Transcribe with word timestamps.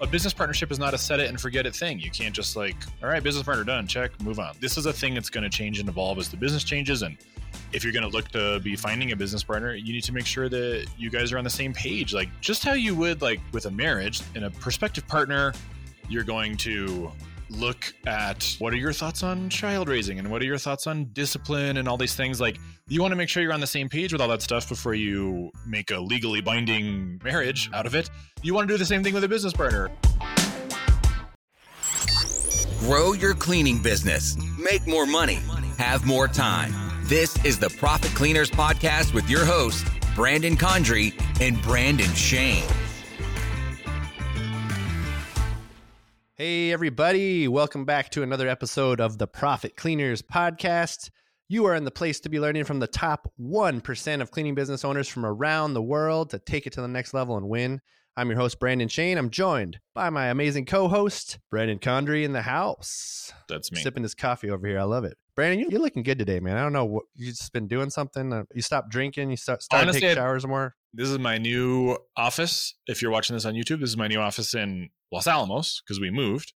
A 0.00 0.06
business 0.06 0.32
partnership 0.32 0.70
is 0.70 0.78
not 0.78 0.94
a 0.94 0.98
set 0.98 1.18
it 1.18 1.28
and 1.28 1.40
forget 1.40 1.66
it 1.66 1.74
thing. 1.74 1.98
You 1.98 2.10
can't 2.10 2.32
just 2.32 2.54
like, 2.54 2.76
all 3.02 3.08
right, 3.08 3.20
business 3.20 3.44
partner 3.44 3.64
done, 3.64 3.86
check, 3.88 4.12
move 4.22 4.38
on. 4.38 4.54
This 4.60 4.78
is 4.78 4.86
a 4.86 4.92
thing 4.92 5.12
that's 5.12 5.28
going 5.28 5.42
to 5.42 5.50
change 5.50 5.80
and 5.80 5.88
evolve 5.88 6.18
as 6.18 6.28
the 6.28 6.36
business 6.36 6.62
changes. 6.62 7.02
And 7.02 7.16
if 7.72 7.82
you're 7.82 7.92
going 7.92 8.04
to 8.04 8.08
look 8.08 8.28
to 8.28 8.60
be 8.60 8.76
finding 8.76 9.10
a 9.10 9.16
business 9.16 9.42
partner, 9.42 9.74
you 9.74 9.92
need 9.92 10.04
to 10.04 10.12
make 10.12 10.24
sure 10.24 10.48
that 10.48 10.86
you 10.96 11.10
guys 11.10 11.32
are 11.32 11.38
on 11.38 11.42
the 11.42 11.50
same 11.50 11.72
page. 11.72 12.14
Like 12.14 12.28
just 12.40 12.64
how 12.64 12.74
you 12.74 12.94
would 12.94 13.22
like 13.22 13.40
with 13.52 13.66
a 13.66 13.70
marriage 13.72 14.22
and 14.36 14.44
a 14.44 14.50
prospective 14.50 15.06
partner, 15.08 15.52
you're 16.08 16.24
going 16.24 16.56
to 16.58 17.10
look 17.50 17.92
at 18.06 18.56
what 18.58 18.72
are 18.72 18.76
your 18.76 18.92
thoughts 18.92 19.22
on 19.22 19.48
child 19.48 19.88
raising 19.88 20.18
and 20.18 20.30
what 20.30 20.42
are 20.42 20.44
your 20.44 20.58
thoughts 20.58 20.86
on 20.86 21.06
discipline 21.12 21.76
and 21.76 21.88
all 21.88 21.96
these 21.96 22.14
things 22.14 22.40
like 22.40 22.58
you 22.88 23.00
want 23.00 23.12
to 23.12 23.16
make 23.16 23.28
sure 23.28 23.42
you're 23.42 23.52
on 23.52 23.60
the 23.60 23.66
same 23.66 23.88
page 23.88 24.12
with 24.12 24.20
all 24.20 24.28
that 24.28 24.42
stuff 24.42 24.68
before 24.68 24.94
you 24.94 25.50
make 25.66 25.90
a 25.90 25.98
legally 25.98 26.40
binding 26.40 27.20
marriage 27.24 27.70
out 27.72 27.86
of 27.86 27.94
it. 27.94 28.10
You 28.42 28.54
want 28.54 28.68
to 28.68 28.74
do 28.74 28.78
the 28.78 28.86
same 28.86 29.02
thing 29.02 29.14
with 29.14 29.24
a 29.24 29.28
business 29.28 29.52
partner. 29.52 29.90
Grow 32.80 33.12
your 33.12 33.34
cleaning 33.34 33.82
business. 33.82 34.36
Make 34.58 34.86
more 34.86 35.06
money. 35.06 35.40
Have 35.78 36.06
more 36.06 36.28
time. 36.28 36.72
This 37.04 37.42
is 37.44 37.58
the 37.58 37.70
profit 37.70 38.14
cleaners 38.14 38.50
podcast 38.50 39.14
with 39.14 39.28
your 39.28 39.44
host 39.44 39.86
brandon 40.18 40.56
condry 40.56 41.14
and 41.40 41.62
brandon 41.62 42.12
shane 42.12 42.64
Hey, 46.40 46.70
everybody. 46.70 47.48
Welcome 47.48 47.84
back 47.84 48.10
to 48.10 48.22
another 48.22 48.46
episode 48.46 49.00
of 49.00 49.18
the 49.18 49.26
Profit 49.26 49.74
Cleaners 49.74 50.22
Podcast. 50.22 51.10
You 51.48 51.64
are 51.64 51.74
in 51.74 51.82
the 51.82 51.90
place 51.90 52.20
to 52.20 52.28
be 52.28 52.38
learning 52.38 52.62
from 52.62 52.78
the 52.78 52.86
top 52.86 53.28
1% 53.40 54.20
of 54.22 54.30
cleaning 54.30 54.54
business 54.54 54.84
owners 54.84 55.08
from 55.08 55.26
around 55.26 55.74
the 55.74 55.82
world 55.82 56.30
to 56.30 56.38
take 56.38 56.64
it 56.68 56.74
to 56.74 56.80
the 56.80 56.86
next 56.86 57.12
level 57.12 57.36
and 57.36 57.48
win. 57.48 57.80
I'm 58.16 58.28
your 58.30 58.38
host, 58.38 58.60
Brandon 58.60 58.86
Shane. 58.86 59.18
I'm 59.18 59.30
joined 59.30 59.80
by 59.96 60.10
my 60.10 60.26
amazing 60.26 60.66
co 60.66 60.86
host, 60.86 61.40
Brandon 61.50 61.80
Condry, 61.80 62.22
in 62.22 62.34
the 62.34 62.42
house. 62.42 63.32
That's 63.48 63.72
me. 63.72 63.80
Sipping 63.80 64.04
his 64.04 64.14
coffee 64.14 64.48
over 64.48 64.64
here. 64.64 64.78
I 64.78 64.84
love 64.84 65.02
it. 65.02 65.16
Brandon, 65.34 65.68
you're 65.68 65.80
looking 65.80 66.04
good 66.04 66.20
today, 66.20 66.38
man. 66.38 66.56
I 66.56 66.62
don't 66.62 66.72
know 66.72 66.84
what 66.84 67.06
you 67.16 67.26
just 67.26 67.52
been 67.52 67.66
doing 67.66 67.90
something. 67.90 68.32
Uh, 68.32 68.44
you 68.54 68.62
stopped 68.62 68.90
drinking. 68.90 69.30
You 69.30 69.36
start 69.36 69.64
started 69.64 69.92
taking 69.92 70.14
showers 70.14 70.46
more. 70.46 70.76
This 70.94 71.08
is 71.10 71.18
my 71.18 71.38
new 71.38 71.96
office. 72.16 72.74
If 72.86 73.02
you're 73.02 73.10
watching 73.10 73.34
this 73.34 73.44
on 73.44 73.54
YouTube, 73.54 73.80
this 73.80 73.90
is 73.90 73.96
my 73.96 74.08
new 74.08 74.20
office 74.20 74.54
in 74.54 74.88
Los 75.12 75.26
Alamos 75.26 75.82
because 75.84 76.00
we 76.00 76.10
moved. 76.10 76.54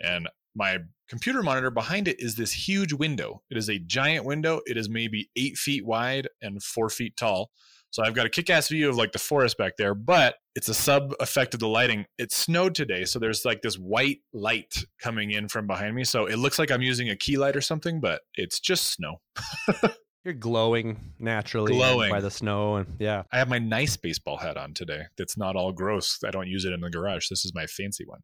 And 0.00 0.28
my 0.56 0.78
computer 1.08 1.42
monitor 1.42 1.70
behind 1.70 2.08
it 2.08 2.16
is 2.18 2.36
this 2.36 2.52
huge 2.52 2.92
window. 2.92 3.42
It 3.50 3.58
is 3.58 3.68
a 3.68 3.78
giant 3.78 4.24
window. 4.24 4.60
It 4.66 4.76
is 4.76 4.88
maybe 4.88 5.30
eight 5.36 5.56
feet 5.56 5.84
wide 5.84 6.28
and 6.40 6.62
four 6.62 6.88
feet 6.88 7.16
tall. 7.16 7.50
So 7.90 8.02
I've 8.02 8.14
got 8.14 8.26
a 8.26 8.30
kick-ass 8.30 8.68
view 8.68 8.88
of 8.88 8.96
like 8.96 9.12
the 9.12 9.20
forest 9.20 9.56
back 9.56 9.74
there, 9.78 9.94
but 9.94 10.34
it's 10.56 10.68
a 10.68 10.74
sub 10.74 11.14
effect 11.20 11.54
of 11.54 11.60
the 11.60 11.68
lighting. 11.68 12.06
It 12.18 12.32
snowed 12.32 12.74
today, 12.74 13.04
so 13.04 13.20
there's 13.20 13.44
like 13.44 13.62
this 13.62 13.76
white 13.76 14.18
light 14.32 14.84
coming 15.00 15.30
in 15.30 15.46
from 15.48 15.68
behind 15.68 15.94
me. 15.94 16.02
So 16.02 16.26
it 16.26 16.36
looks 16.36 16.58
like 16.58 16.72
I'm 16.72 16.82
using 16.82 17.10
a 17.10 17.16
key 17.16 17.36
light 17.36 17.54
or 17.54 17.60
something, 17.60 18.00
but 18.00 18.22
it's 18.34 18.58
just 18.58 18.86
snow. 18.86 19.20
You're 20.24 20.32
glowing 20.32 21.12
naturally 21.18 21.74
glowing. 21.74 22.10
by 22.10 22.20
the 22.20 22.30
snow 22.30 22.76
and 22.76 22.96
yeah. 22.98 23.24
I 23.30 23.38
have 23.38 23.48
my 23.48 23.58
nice 23.58 23.96
baseball 23.98 24.38
hat 24.38 24.56
on 24.56 24.72
today. 24.72 25.02
That's 25.18 25.36
not 25.36 25.54
all 25.54 25.70
gross. 25.70 26.18
I 26.24 26.30
don't 26.30 26.48
use 26.48 26.64
it 26.64 26.72
in 26.72 26.80
the 26.80 26.88
garage. 26.88 27.28
This 27.28 27.44
is 27.44 27.54
my 27.54 27.66
fancy 27.66 28.06
one. 28.06 28.20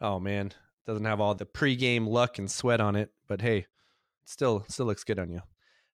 Oh 0.00 0.18
man, 0.18 0.52
doesn't 0.84 1.04
have 1.04 1.20
all 1.20 1.36
the 1.36 1.46
pregame 1.46 2.08
luck 2.08 2.38
and 2.38 2.50
sweat 2.50 2.80
on 2.80 2.96
it, 2.96 3.10
but 3.28 3.40
hey, 3.40 3.66
still 4.24 4.64
still 4.68 4.86
looks 4.86 5.04
good 5.04 5.20
on 5.20 5.30
you. 5.30 5.42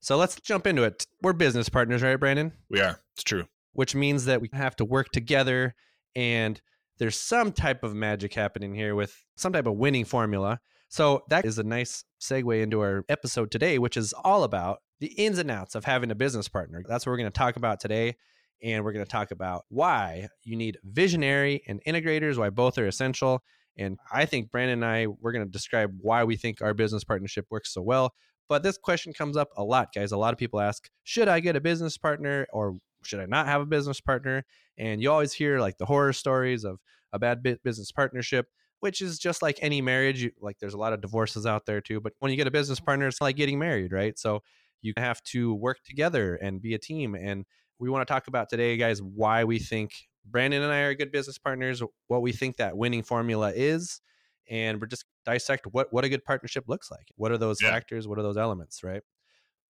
So 0.01 0.17
let's 0.17 0.41
jump 0.41 0.67
into 0.67 0.83
it. 0.83 1.06
We're 1.20 1.34
business 1.34 1.69
partners, 1.69 2.03
right, 2.03 2.17
Brandon? 2.17 2.53
We 2.70 2.81
are. 2.81 3.01
It's 3.14 3.25
true. 3.25 3.45
Which 3.75 3.95
means 3.95 4.25
that 4.25 4.41
we 4.41 4.48
have 4.55 4.77
to 4.77 4.84
work 4.84 5.11
together 5.11 5.75
and 6.17 6.61
there's 6.98 7.19
some 7.19 7.53
type 7.53 7.83
of 7.83 7.95
magic 7.95 8.33
happening 8.33 8.75
here 8.75 8.95
with 8.95 9.14
some 9.36 9.53
type 9.53 9.67
of 9.67 9.75
winning 9.75 10.05
formula. 10.05 10.61
So 10.89 11.25
that 11.29 11.45
is 11.45 11.58
a 11.58 11.64
nice 11.64 12.05
segue 12.20 12.63
into 12.63 12.80
our 12.80 13.05
episode 13.08 13.51
today, 13.51 13.79
which 13.79 13.97
is 13.97 14.13
all 14.13 14.45
about 14.45 14.79
the 15.05 15.13
ins 15.23 15.39
and 15.39 15.51
outs 15.51 15.75
of 15.75 15.85
having 15.85 16.11
a 16.11 16.15
business 16.15 16.48
partner. 16.48 16.83
That's 16.89 17.05
what 17.05 17.11
we're 17.11 17.19
going 17.19 17.31
to 17.31 17.39
talk 17.39 17.57
about 17.57 17.79
today. 17.79 18.17
And 18.63 18.83
we're 18.83 18.95
going 18.95 19.05
to 19.05 19.11
talk 19.11 19.33
about 19.33 19.67
why 19.69 20.29
you 20.45 20.57
need 20.57 20.79
visionary 20.83 21.63
and 21.69 21.83
integrators, 21.87 22.39
why 22.39 22.48
both 22.48 22.79
are 22.79 22.87
essential. 22.87 23.42
And 23.77 23.98
I 24.11 24.25
think 24.25 24.51
Brandon 24.51 24.83
and 24.83 24.85
I, 24.91 25.09
we're 25.09 25.33
going 25.33 25.45
to 25.45 25.51
describe 25.51 25.91
why 26.01 26.25
we 26.25 26.37
think 26.37 26.63
our 26.63 26.73
business 26.73 27.05
partnership 27.05 27.45
works 27.51 27.75
so 27.75 27.83
well. 27.83 28.15
But 28.48 28.63
this 28.63 28.79
question 28.79 29.13
comes 29.13 29.37
up 29.37 29.51
a 29.59 29.63
lot, 29.63 29.89
guys. 29.95 30.13
A 30.13 30.17
lot 30.17 30.33
of 30.33 30.39
people 30.39 30.59
ask, 30.59 30.89
should 31.03 31.29
I 31.29 31.41
get 31.41 31.55
a 31.55 31.61
business 31.61 31.98
partner 31.98 32.47
or 32.51 32.79
should 33.03 33.21
I 33.21 33.27
not 33.27 33.45
have 33.45 33.61
a 33.61 33.67
business 33.67 34.01
partner? 34.01 34.47
And 34.79 35.03
you 35.03 35.11
always 35.11 35.35
hear 35.35 35.61
like 35.61 35.77
the 35.77 35.85
horror 35.85 36.15
stories 36.15 36.65
of 36.65 36.79
a 37.13 37.19
bad 37.19 37.42
business 37.63 37.92
partnership, 37.92 38.47
which 38.81 39.03
is 39.03 39.19
just 39.19 39.42
like 39.42 39.59
any 39.61 39.83
marriage. 39.83 40.31
Like 40.41 40.57
there's 40.61 40.73
a 40.73 40.79
lot 40.79 40.95
of 40.95 41.03
divorces 41.03 41.45
out 41.45 41.67
there 41.67 41.83
too. 41.83 42.01
But 42.01 42.15
when 42.21 42.31
you 42.31 42.39
get 42.39 42.47
a 42.47 42.51
business 42.51 42.79
mm-hmm. 42.79 42.86
partner, 42.86 43.09
it's 43.09 43.21
like 43.21 43.36
getting 43.36 43.59
married, 43.59 43.92
right? 43.92 44.19
So 44.19 44.42
you 44.84 44.92
have 44.98 45.22
to 45.22 45.55
work 45.55 45.78
together 45.83 46.36
and 46.36 46.61
be 46.61 46.74
a 46.74 46.78
team. 46.78 47.14
And 47.14 47.46
we 47.78 47.89
want 47.89 48.06
to 48.06 48.12
talk 48.12 48.28
about 48.28 48.50
today, 48.50 48.77
guys, 48.77 49.00
why 49.02 49.45
we 49.45 49.58
think 49.58 49.92
Brandon 50.27 50.62
and 50.62 50.72
I 50.72 50.80
are 50.80 50.95
good 50.95 51.11
business 51.11 51.39
partners, 51.39 51.83
what 52.06 52.22
we 52.22 52.33
think 52.33 52.56
that 52.58 52.77
winning 52.77 53.02
formula 53.02 53.52
is, 53.55 54.00
and 54.48 54.80
we're 54.80 54.86
just 54.86 55.06
dissect 55.24 55.67
what 55.70 55.90
what 55.90 56.05
a 56.05 56.08
good 56.08 56.24
partnership 56.24 56.64
looks 56.68 56.90
like. 56.90 57.06
What 57.17 57.33
are 57.33 57.39
those 57.39 57.58
yeah. 57.62 57.70
factors? 57.70 58.06
What 58.06 58.18
are 58.18 58.23
those 58.23 58.36
elements, 58.36 58.84
right? 58.84 59.02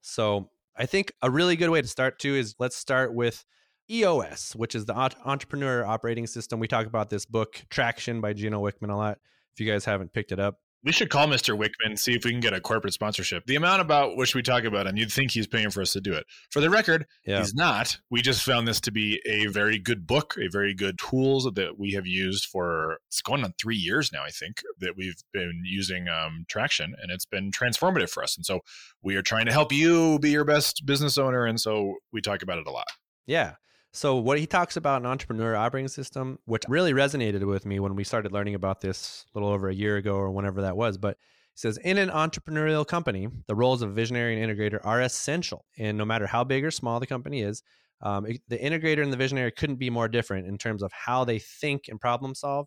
So 0.01 0.51
I 0.77 0.87
think 0.87 1.13
a 1.23 1.31
really 1.31 1.55
good 1.55 1.71
way 1.71 1.81
to 1.81 1.89
start 1.89 2.19
too 2.19 2.35
is 2.35 2.57
let's 2.59 2.77
start 2.77 3.15
with 3.15 3.45
EOS, 3.91 4.57
which 4.57 4.75
is 4.75 4.87
the 4.87 4.95
Entrepreneur 5.25 5.85
Operating 5.85 6.27
System. 6.27 6.59
We 6.59 6.69
talk 6.69 6.87
about 6.87 7.11
this 7.11 7.25
book, 7.25 7.65
Traction 7.71 8.21
by 8.21 8.33
Gino 8.33 8.61
Wickman, 8.61 8.91
a 8.91 8.97
lot. 8.97 9.19
If 9.53 9.61
you 9.61 9.71
guys 9.71 9.85
haven't 9.85 10.13
picked 10.13 10.33
it 10.33 10.41
up, 10.41 10.59
we 10.85 10.93
should 10.93 11.09
call 11.09 11.27
Mr. 11.27 11.59
Wickman, 11.59 11.99
see 11.99 12.15
if 12.15 12.25
we 12.25 12.31
can 12.31 12.41
get 12.41 12.53
a 12.53 12.61
corporate 12.61 12.93
sponsorship. 12.93 13.47
The 13.47 13.57
amount 13.57 13.81
about 13.81 14.17
which 14.17 14.35
we 14.35 14.43
talk 14.43 14.65
about 14.65 14.87
and 14.87 14.99
you'd 14.99 15.11
think 15.11 15.31
he's 15.31 15.47
paying 15.47 15.71
for 15.71 15.81
us 15.81 15.93
to 15.95 16.01
do 16.01 16.13
it. 16.13 16.27
For 16.51 16.61
the 16.61 16.69
record, 16.69 17.07
yeah. 17.27 17.39
he's 17.39 17.55
not. 17.55 17.99
We 18.11 18.21
just 18.21 18.43
found 18.43 18.69
this 18.69 18.81
to 18.83 18.93
be 18.93 19.21
a 19.27 19.47
very 19.47 19.79
good 19.79 20.07
book, 20.07 20.35
a 20.39 20.49
very 20.49 20.75
good 20.75 20.99
tools 20.99 21.49
that 21.55 21.79
we 21.79 21.93
have 21.93 22.07
used 22.07 22.47
for 22.47 22.99
it's 23.09 23.23
going 23.23 23.45
on 23.45 23.55
three 23.59 23.77
years 23.77 24.13
now, 24.13 24.23
I 24.25 24.31
think, 24.31 24.63
that 24.81 24.95
we've 24.97 25.17
been 25.33 25.63
using 25.65 26.09
um, 26.09 26.45
Traction, 26.49 26.93
and 27.01 27.11
it's 27.11 27.27
been 27.27 27.51
transformative 27.51 28.11
for 28.11 28.23
us. 28.23 28.37
And 28.37 28.45
so 28.45 28.61
we 29.03 29.17
are 29.17 29.23
trying 29.23 29.47
to 29.47 29.53
help 29.53 29.73
you 29.73 30.19
be 30.19 30.31
your 30.31 30.45
best 30.45 30.85
business 30.85 31.17
owner, 31.17 31.47
and 31.47 31.61
so 31.61 31.95
we 32.13 32.21
talk 32.21 32.43
about 32.43 32.59
it 32.59 32.67
a 32.67 32.71
lot. 32.71 32.89
Yeah. 33.27 33.55
So 33.95 34.17
what 34.17 34.41
he 34.41 34.47
talks 34.47 34.77
about 34.77 35.03
an 35.03 35.07
entrepreneur 35.07 35.55
operating 35.55 35.87
system, 35.87 36.41
which 36.47 36.65
really 36.67 36.93
resonated 36.93 37.47
with 37.47 37.65
me 37.65 37.79
when 37.79 37.95
we 37.95 38.03
started 38.03 38.33
learning 38.33 38.57
about 38.57 38.81
this 38.81 39.25
a 39.33 39.39
little 39.39 39.55
over 39.55 39.69
a 39.69 39.75
year 39.75 39.97
ago 39.97 40.17
or 40.17 40.33
whenever 40.33 40.63
that 40.63 40.77
was, 40.77 40.99
but 40.99 41.17
he 41.55 41.59
says 41.61 41.77
in 41.77 41.97
an 41.99 42.09
entrepreneurial 42.09 42.85
company, 42.85 43.29
the 43.47 43.55
roles 43.55 43.83
of 43.83 43.95
visionary 43.95 44.43
and 44.43 44.51
integrator 44.51 44.81
are 44.83 45.01
essential, 45.01 45.65
and 45.79 45.97
no 45.97 46.05
matter 46.05 46.27
how 46.27 46.43
big 46.43 46.65
or 46.65 46.73
small 46.73 46.99
the 46.99 47.07
company 47.07 47.43
is, 47.43 47.63
um, 48.03 48.27
the 48.49 48.59
integrator 48.59 49.05
and 49.05 49.13
the 49.13 49.17
visionary 49.17 49.53
couldn't 49.53 49.77
be 49.77 49.91
more 49.91 50.09
different 50.09 50.49
in 50.49 50.59
terms 50.59 50.83
of 50.83 50.91
how 50.93 51.25
they 51.25 51.39
think 51.39 51.85
and 51.87 52.01
problem 52.01 52.35
solve. 52.35 52.67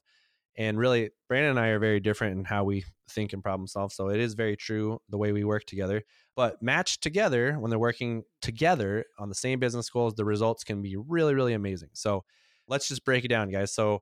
And 0.57 0.77
really, 0.77 1.11
Brandon 1.27 1.51
and 1.51 1.59
I 1.59 1.67
are 1.67 1.79
very 1.79 1.99
different 1.99 2.37
in 2.37 2.45
how 2.45 2.63
we 2.63 2.83
think 3.09 3.33
and 3.33 3.43
problem 3.43 3.67
solve. 3.67 3.93
So 3.93 4.09
it 4.09 4.19
is 4.19 4.33
very 4.33 4.55
true 4.55 4.99
the 5.09 5.17
way 5.17 5.31
we 5.31 5.43
work 5.43 5.65
together 5.65 6.03
but 6.37 6.61
matched 6.61 7.01
together 7.01 7.55
when 7.59 7.69
they're 7.69 7.79
working 7.79 8.23
together 8.41 9.03
on 9.17 9.27
the 9.27 9.35
same 9.35 9.59
business 9.59 9.89
goals 9.89 10.13
the 10.13 10.23
results 10.23 10.63
can 10.63 10.81
be 10.81 10.95
really 10.95 11.33
really 11.33 11.53
amazing 11.53 11.89
so 11.91 12.23
let's 12.69 12.87
just 12.87 13.03
break 13.03 13.25
it 13.25 13.27
down 13.27 13.49
guys 13.49 13.73
so 13.73 14.01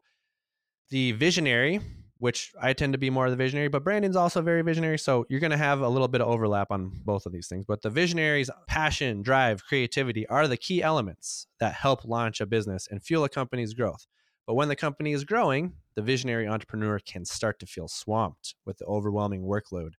the 0.91 1.13
visionary 1.13 1.79
which 2.19 2.53
i 2.61 2.73
tend 2.73 2.93
to 2.93 2.99
be 2.99 3.09
more 3.09 3.25
of 3.25 3.31
the 3.31 3.37
visionary 3.37 3.69
but 3.69 3.83
brandon's 3.83 4.15
also 4.15 4.41
very 4.41 4.61
visionary 4.61 4.99
so 4.99 5.25
you're 5.29 5.39
going 5.39 5.51
to 5.51 5.57
have 5.57 5.81
a 5.81 5.89
little 5.89 6.07
bit 6.07 6.21
of 6.21 6.27
overlap 6.27 6.69
on 6.69 6.91
both 7.05 7.25
of 7.25 7.31
these 7.31 7.47
things 7.47 7.65
but 7.65 7.81
the 7.81 7.89
visionaries 7.89 8.49
passion 8.67 9.23
drive 9.23 9.65
creativity 9.65 10.27
are 10.27 10.47
the 10.47 10.57
key 10.57 10.83
elements 10.83 11.47
that 11.59 11.73
help 11.73 12.05
launch 12.05 12.39
a 12.41 12.45
business 12.45 12.87
and 12.91 13.01
fuel 13.01 13.23
a 13.23 13.29
company's 13.29 13.73
growth 13.73 14.05
but 14.47 14.55
when 14.55 14.69
the 14.69 14.75
company 14.75 15.13
is 15.13 15.23
growing 15.23 15.73
the 15.95 16.01
visionary 16.01 16.47
entrepreneur 16.47 16.99
can 16.99 17.25
start 17.25 17.59
to 17.59 17.65
feel 17.65 17.87
swamped 17.87 18.55
with 18.65 18.77
the 18.77 18.85
overwhelming 18.85 19.43
workload 19.43 19.91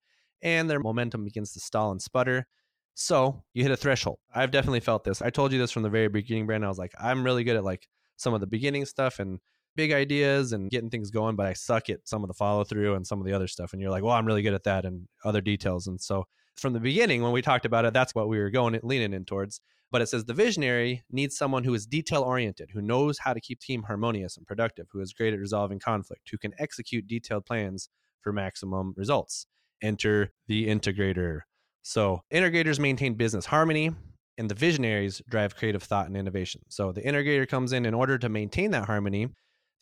and 0.42 0.68
their 0.68 0.80
momentum 0.80 1.24
begins 1.24 1.52
to 1.52 1.60
stall 1.60 1.90
and 1.90 2.00
sputter. 2.00 2.46
So 2.94 3.42
you 3.54 3.62
hit 3.62 3.72
a 3.72 3.76
threshold. 3.76 4.18
I've 4.34 4.50
definitely 4.50 4.80
felt 4.80 5.04
this. 5.04 5.22
I 5.22 5.30
told 5.30 5.52
you 5.52 5.58
this 5.58 5.70
from 5.70 5.82
the 5.82 5.90
very 5.90 6.08
beginning, 6.08 6.46
Brandon. 6.46 6.66
I 6.66 6.68
was 6.68 6.78
like, 6.78 6.92
I'm 6.98 7.24
really 7.24 7.44
good 7.44 7.56
at 7.56 7.64
like 7.64 7.88
some 8.16 8.34
of 8.34 8.40
the 8.40 8.46
beginning 8.46 8.84
stuff 8.84 9.18
and 9.18 9.40
big 9.74 9.92
ideas 9.92 10.52
and 10.52 10.70
getting 10.70 10.90
things 10.90 11.10
going, 11.10 11.36
but 11.36 11.46
I 11.46 11.52
suck 11.52 11.90
at 11.90 12.06
some 12.08 12.22
of 12.22 12.28
the 12.28 12.34
follow 12.34 12.64
through 12.64 12.94
and 12.94 13.06
some 13.06 13.20
of 13.20 13.26
the 13.26 13.32
other 13.32 13.48
stuff. 13.48 13.72
And 13.72 13.82
you're 13.82 13.90
like, 13.90 14.02
well, 14.02 14.14
I'm 14.14 14.26
really 14.26 14.42
good 14.42 14.54
at 14.54 14.64
that 14.64 14.84
and 14.84 15.08
other 15.24 15.40
details. 15.40 15.86
And 15.86 16.00
so 16.00 16.24
from 16.56 16.72
the 16.72 16.80
beginning, 16.80 17.22
when 17.22 17.32
we 17.32 17.42
talked 17.42 17.66
about 17.66 17.84
it, 17.84 17.92
that's 17.92 18.14
what 18.14 18.28
we 18.28 18.38
were 18.38 18.50
going 18.50 18.78
leaning 18.82 19.12
in 19.12 19.24
towards. 19.24 19.60
But 19.90 20.02
it 20.02 20.08
says 20.08 20.24
the 20.24 20.34
visionary 20.34 21.04
needs 21.10 21.36
someone 21.36 21.64
who 21.64 21.74
is 21.74 21.86
detail 21.86 22.22
oriented, 22.22 22.70
who 22.72 22.82
knows 22.82 23.18
how 23.18 23.32
to 23.32 23.40
keep 23.40 23.60
team 23.60 23.84
harmonious 23.84 24.36
and 24.36 24.46
productive, 24.46 24.86
who 24.90 25.00
is 25.00 25.12
great 25.12 25.32
at 25.32 25.38
resolving 25.38 25.78
conflict, 25.78 26.28
who 26.30 26.38
can 26.38 26.52
execute 26.58 27.06
detailed 27.06 27.46
plans 27.46 27.88
for 28.20 28.32
maximum 28.32 28.94
results 28.96 29.46
enter 29.82 30.32
the 30.48 30.66
integrator. 30.66 31.40
So, 31.82 32.22
integrators 32.32 32.80
maintain 32.80 33.14
business 33.14 33.46
harmony, 33.46 33.92
and 34.38 34.50
the 34.50 34.54
visionaries 34.54 35.22
drive 35.28 35.56
creative 35.56 35.82
thought 35.82 36.06
and 36.06 36.16
innovation. 36.16 36.62
So, 36.68 36.92
the 36.92 37.02
integrator 37.02 37.48
comes 37.48 37.72
in 37.72 37.86
in 37.86 37.94
order 37.94 38.18
to 38.18 38.28
maintain 38.28 38.72
that 38.72 38.86
harmony. 38.86 39.28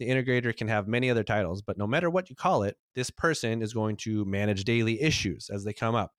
the 0.01 0.09
integrator 0.09 0.55
can 0.57 0.67
have 0.67 0.89
many 0.89 1.09
other 1.09 1.23
titles, 1.23 1.63
but 1.63 1.79
no 1.79 1.87
matter 1.87 2.11
what 2.11 2.29
you 2.29 2.35
call 2.35 2.65
it, 2.65 2.77
this 2.97 3.11
person 3.11 3.63
is 3.63 3.73
going 3.73 3.97
to 3.97 4.25
manage 4.25 4.65
daily 4.65 5.01
issues 5.01 5.49
as 5.49 5.63
they 5.63 5.73
come 5.73 5.95
up. 5.95 6.11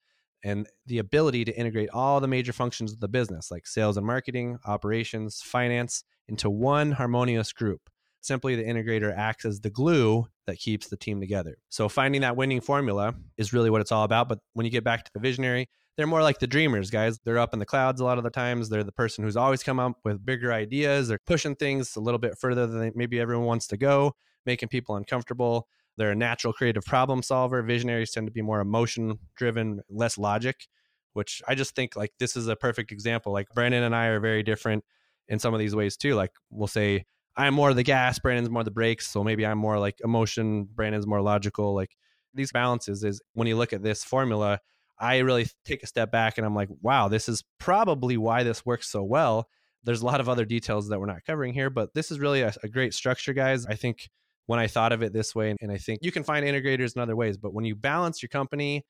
And 0.43 0.67
the 0.85 0.99
ability 0.99 1.45
to 1.45 1.57
integrate 1.57 1.89
all 1.89 2.19
the 2.19 2.27
major 2.27 2.53
functions 2.53 2.93
of 2.93 2.99
the 2.99 3.07
business, 3.07 3.49
like 3.49 3.65
sales 3.65 3.97
and 3.97 4.05
marketing, 4.05 4.59
operations, 4.65 5.41
finance, 5.41 6.03
into 6.27 6.49
one 6.49 6.91
harmonious 6.91 7.51
group. 7.51 7.81
Simply, 8.21 8.55
the 8.55 8.63
integrator 8.63 9.15
acts 9.15 9.45
as 9.45 9.61
the 9.61 9.69
glue 9.69 10.25
that 10.47 10.57
keeps 10.57 10.87
the 10.87 10.97
team 10.97 11.19
together. 11.19 11.57
So, 11.69 11.87
finding 11.87 12.21
that 12.21 12.35
winning 12.35 12.61
formula 12.61 13.13
is 13.37 13.53
really 13.53 13.69
what 13.69 13.81
it's 13.81 13.91
all 13.91 14.03
about. 14.03 14.29
But 14.29 14.39
when 14.53 14.65
you 14.65 14.71
get 14.71 14.83
back 14.83 15.05
to 15.05 15.11
the 15.13 15.19
visionary, 15.19 15.69
they're 15.95 16.07
more 16.07 16.21
like 16.21 16.39
the 16.39 16.47
dreamers, 16.47 16.89
guys. 16.89 17.19
They're 17.23 17.37
up 17.37 17.53
in 17.53 17.59
the 17.59 17.65
clouds 17.65 18.01
a 18.01 18.03
lot 18.03 18.17
of 18.17 18.23
the 18.23 18.29
times. 18.29 18.67
They're 18.69 18.83
the 18.83 18.91
person 18.91 19.23
who's 19.23 19.37
always 19.37 19.63
come 19.63 19.79
up 19.79 19.99
with 20.03 20.25
bigger 20.25 20.51
ideas. 20.51 21.07
They're 21.07 21.19
pushing 21.25 21.55
things 21.55 21.95
a 21.95 22.01
little 22.01 22.17
bit 22.17 22.37
further 22.37 22.67
than 22.67 22.91
maybe 22.95 23.19
everyone 23.19 23.45
wants 23.45 23.67
to 23.67 23.77
go, 23.77 24.15
making 24.45 24.69
people 24.69 24.95
uncomfortable. 24.95 25.67
They're 25.97 26.11
a 26.11 26.15
natural 26.15 26.53
creative 26.53 26.83
problem 26.83 27.23
solver. 27.23 27.61
Visionaries 27.61 28.11
tend 28.11 28.27
to 28.27 28.31
be 28.31 28.41
more 28.41 28.59
emotion 28.59 29.19
driven, 29.35 29.81
less 29.89 30.17
logic, 30.17 30.67
which 31.13 31.41
I 31.47 31.55
just 31.55 31.75
think 31.75 31.95
like 31.95 32.11
this 32.19 32.35
is 32.35 32.47
a 32.47 32.55
perfect 32.55 32.91
example. 32.91 33.31
Like 33.31 33.47
Brandon 33.53 33.83
and 33.83 33.95
I 33.95 34.07
are 34.07 34.19
very 34.19 34.43
different 34.43 34.83
in 35.27 35.39
some 35.39 35.53
of 35.53 35.59
these 35.59 35.75
ways 35.75 35.97
too. 35.97 36.15
Like 36.15 36.31
we'll 36.49 36.67
say, 36.67 37.05
I'm 37.37 37.53
more 37.53 37.73
the 37.73 37.83
gas, 37.83 38.19
Brandon's 38.19 38.49
more 38.49 38.63
the 38.63 38.71
brakes. 38.71 39.07
So 39.07 39.23
maybe 39.23 39.45
I'm 39.45 39.57
more 39.57 39.79
like 39.79 39.99
emotion, 40.03 40.67
Brandon's 40.73 41.07
more 41.07 41.21
logical. 41.21 41.73
Like 41.73 41.95
these 42.33 42.51
balances 42.51 43.03
is 43.03 43.21
when 43.33 43.47
you 43.47 43.55
look 43.57 43.73
at 43.73 43.83
this 43.83 44.03
formula, 44.03 44.59
I 44.99 45.19
really 45.19 45.47
take 45.65 45.83
a 45.83 45.87
step 45.87 46.11
back 46.11 46.37
and 46.37 46.45
I'm 46.45 46.55
like, 46.55 46.69
wow, 46.81 47.07
this 47.07 47.27
is 47.27 47.43
probably 47.59 48.17
why 48.17 48.43
this 48.43 48.65
works 48.65 48.89
so 48.89 49.03
well. 49.03 49.47
There's 49.83 50.01
a 50.01 50.05
lot 50.05 50.19
of 50.19 50.29
other 50.29 50.45
details 50.45 50.89
that 50.89 50.99
we're 50.99 51.05
not 51.05 51.25
covering 51.25 51.53
here, 51.53 51.69
but 51.69 51.93
this 51.93 52.11
is 52.11 52.19
really 52.19 52.41
a, 52.41 52.53
a 52.63 52.69
great 52.69 52.93
structure, 52.93 53.33
guys. 53.33 53.65
I 53.65 53.75
think 53.75 54.09
when 54.47 54.59
I 54.59 54.67
thought 54.67 54.91
of 54.91 55.01
it 55.01 55.13
this 55.13 55.33
way, 55.33 55.55
and 55.59 55.71
I 55.71 55.77
think 55.77 55.99
you 56.03 56.11
can 56.11 56.23
find 56.23 56.45
integrators 56.45 56.95
in 56.95 57.01
other 57.01 57.15
ways, 57.15 57.37
but 57.37 57.53
when 57.53 57.65
you 57.65 57.75
balance 57.75 58.21
your 58.21 58.29
company 58.29 58.85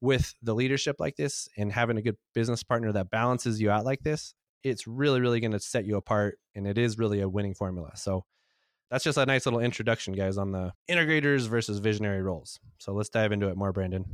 with 0.00 0.34
the 0.42 0.54
leadership 0.54 0.96
like 0.98 1.16
this 1.16 1.48
and 1.56 1.72
having 1.72 1.96
a 1.96 2.02
good 2.02 2.16
business 2.34 2.62
partner 2.62 2.92
that 2.92 3.10
balances 3.10 3.60
you 3.60 3.70
out 3.70 3.84
like 3.84 4.02
this, 4.02 4.34
it's 4.64 4.86
really, 4.86 5.20
really 5.20 5.40
going 5.40 5.52
to 5.52 5.60
set 5.60 5.84
you 5.84 5.96
apart. 5.96 6.38
And 6.54 6.66
it 6.66 6.78
is 6.78 6.98
really 6.98 7.20
a 7.20 7.28
winning 7.28 7.54
formula. 7.54 7.92
So 7.94 8.24
that's 8.90 9.04
just 9.04 9.18
a 9.18 9.26
nice 9.26 9.46
little 9.46 9.60
introduction, 9.60 10.14
guys, 10.14 10.38
on 10.38 10.52
the 10.52 10.72
integrators 10.88 11.48
versus 11.48 11.78
visionary 11.78 12.22
roles. 12.22 12.60
So 12.78 12.92
let's 12.92 13.08
dive 13.08 13.32
into 13.32 13.48
it 13.48 13.56
more, 13.56 13.72
Brandon. 13.72 14.04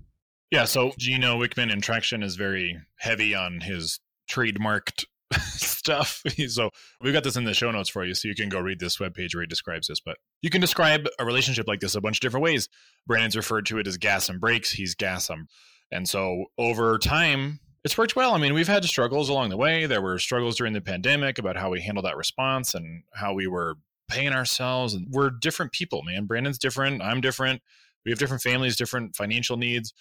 Yeah. 0.51 0.65
So 0.65 0.93
Gino 0.99 1.39
Wickman 1.39 1.73
in 1.73 1.81
Traction 1.81 2.23
is 2.23 2.37
very 2.37 2.79
heavy 2.97 3.35
on 3.35 3.61
his 3.61 4.01
trademarked 4.31 5.05
stuff. 5.39 6.23
so 6.49 6.71
we've 7.01 7.13
got 7.13 7.25
this 7.25 7.37
in 7.37 7.45
the 7.45 7.55
show 7.55 7.71
notes 7.71 7.89
for 7.89 8.05
you, 8.05 8.15
so 8.15 8.29
you 8.29 8.35
can 8.35 8.49
go 8.49 8.61
read 8.61 8.81
this 8.81 8.99
webpage 8.99 9.35
where 9.35 9.43
he 9.43 9.47
describes 9.47 9.89
this. 9.89 10.01
But 10.01 10.19
you 10.43 10.51
can 10.51 10.61
describe 10.61 11.07
a 11.19 11.25
relationship 11.25 11.69
like 11.69 11.81
this 11.81 11.95
a 11.95 12.01
bunch 12.01 12.19
of 12.19 12.21
different 12.21 12.45
ways. 12.45 12.69
Brandon's 13.07 13.37
referred 13.37 13.67
to 13.67 13.79
it 13.79 13.87
as 13.87 13.97
gas 13.97 14.29
and 14.29 14.41
brakes. 14.41 14.73
He's 14.73 14.95
gas 14.95 15.31
and 15.31 15.49
and 15.91 16.09
so 16.09 16.47
over 16.59 16.99
time, 16.99 17.61
it's 17.85 17.97
worked 17.97 18.17
well. 18.17 18.35
I 18.35 18.39
mean, 18.39 18.55
we've 18.55 18.69
had 18.69 18.85
struggles 18.85 19.29
along 19.29 19.51
the 19.51 19.57
way. 19.57 19.87
There 19.87 20.03
were 20.03 20.19
struggles 20.19 20.57
during 20.57 20.73
the 20.73 20.81
pandemic 20.81 21.39
about 21.39 21.57
how 21.57 21.71
we 21.71 21.81
handled 21.81 22.05
that 22.07 22.17
response 22.17 22.75
and 22.75 23.05
how 23.15 23.33
we 23.33 23.47
were 23.47 23.77
paying 24.09 24.33
ourselves. 24.33 24.95
And 24.95 25.07
we're 25.11 25.31
different 25.31 25.73
people, 25.73 26.03
man. 26.03 26.27
Brandon's 26.27 26.59
different. 26.59 27.03
I'm 27.03 27.21
different. 27.21 27.63
We 28.05 28.11
have 28.11 28.19
different 28.19 28.43
families, 28.43 28.77
different 28.77 29.17
financial 29.17 29.57
needs. 29.57 29.95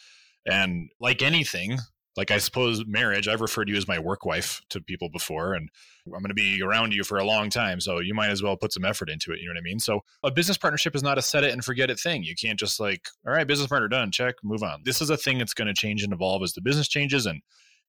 And 0.46 0.90
like 1.00 1.22
anything, 1.22 1.78
like 2.18 2.32
I 2.32 2.40
suppose 2.40 2.84
marriage, 2.88 3.28
I've 3.28 3.42
referred 3.42 3.66
to 3.66 3.72
you 3.72 3.78
as 3.78 3.88
my 3.88 4.00
work 4.00 4.26
wife 4.26 4.60
to 4.72 4.82
people 4.82 5.08
before, 5.08 5.54
and 5.54 5.70
I'm 6.08 6.12
going 6.12 6.30
to 6.30 6.34
be 6.34 6.62
around 6.64 6.94
you 6.94 7.04
for 7.04 7.20
a 7.20 7.24
long 7.24 7.52
time. 7.52 7.80
So 7.80 8.00
you 8.00 8.16
might 8.16 8.32
as 8.32 8.42
well 8.42 8.58
put 8.58 8.74
some 8.74 8.84
effort 8.84 9.10
into 9.10 9.32
it. 9.32 9.40
You 9.40 9.46
know 9.46 9.54
what 9.54 9.60
I 9.60 9.62
mean? 9.62 9.80
So 9.80 10.02
a 10.24 10.32
business 10.32 10.58
partnership 10.58 10.96
is 10.96 11.04
not 11.04 11.20
a 11.20 11.22
set 11.22 11.44
it 11.44 11.54
and 11.54 11.64
forget 11.64 11.92
it 11.92 12.00
thing. 12.00 12.24
You 12.24 12.34
can't 12.36 12.60
just 12.60 12.80
like, 12.80 13.08
all 13.26 13.34
right, 13.34 13.46
business 13.46 13.68
partner 13.68 13.88
done, 13.88 14.12
check, 14.12 14.36
move 14.44 14.64
on. 14.64 14.82
This 14.84 15.00
is 15.00 15.12
a 15.12 15.18
thing 15.18 15.38
that's 15.38 15.54
going 15.54 15.68
to 15.68 15.76
change 15.76 16.04
and 16.04 16.12
evolve 16.12 16.42
as 16.42 16.54
the 16.54 16.62
business 16.62 16.88
changes. 16.88 17.28
And 17.28 17.42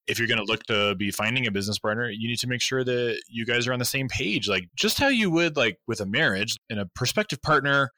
if 0.07 0.19
you're 0.19 0.29
going 0.29 0.39
to 0.39 0.45
look 0.45 0.65
to 0.65 0.95
be 0.95 1.11
finding 1.11 1.47
a 1.47 1.51
business 1.51 1.79
partner, 1.79 2.11
you 2.11 2.29
need 2.29 2.39
to 2.41 2.49
make 2.49 2.61
sure 2.61 2.85
that 2.85 3.23
you 3.29 3.47
guys 3.47 3.67
are 3.67 3.73
on 3.73 3.79
the 3.79 3.85
same 3.87 4.09
page. 4.09 4.47
Like 4.47 4.69
just 4.77 4.99
how 4.99 5.09
you 5.09 5.31
would 5.31 5.57
like 5.57 5.79
with 5.87 6.03
a 6.03 6.07
marriage 6.07 6.59
and 6.69 6.79
a 6.79 6.87
prospective 6.95 7.41
partner, 7.41 7.93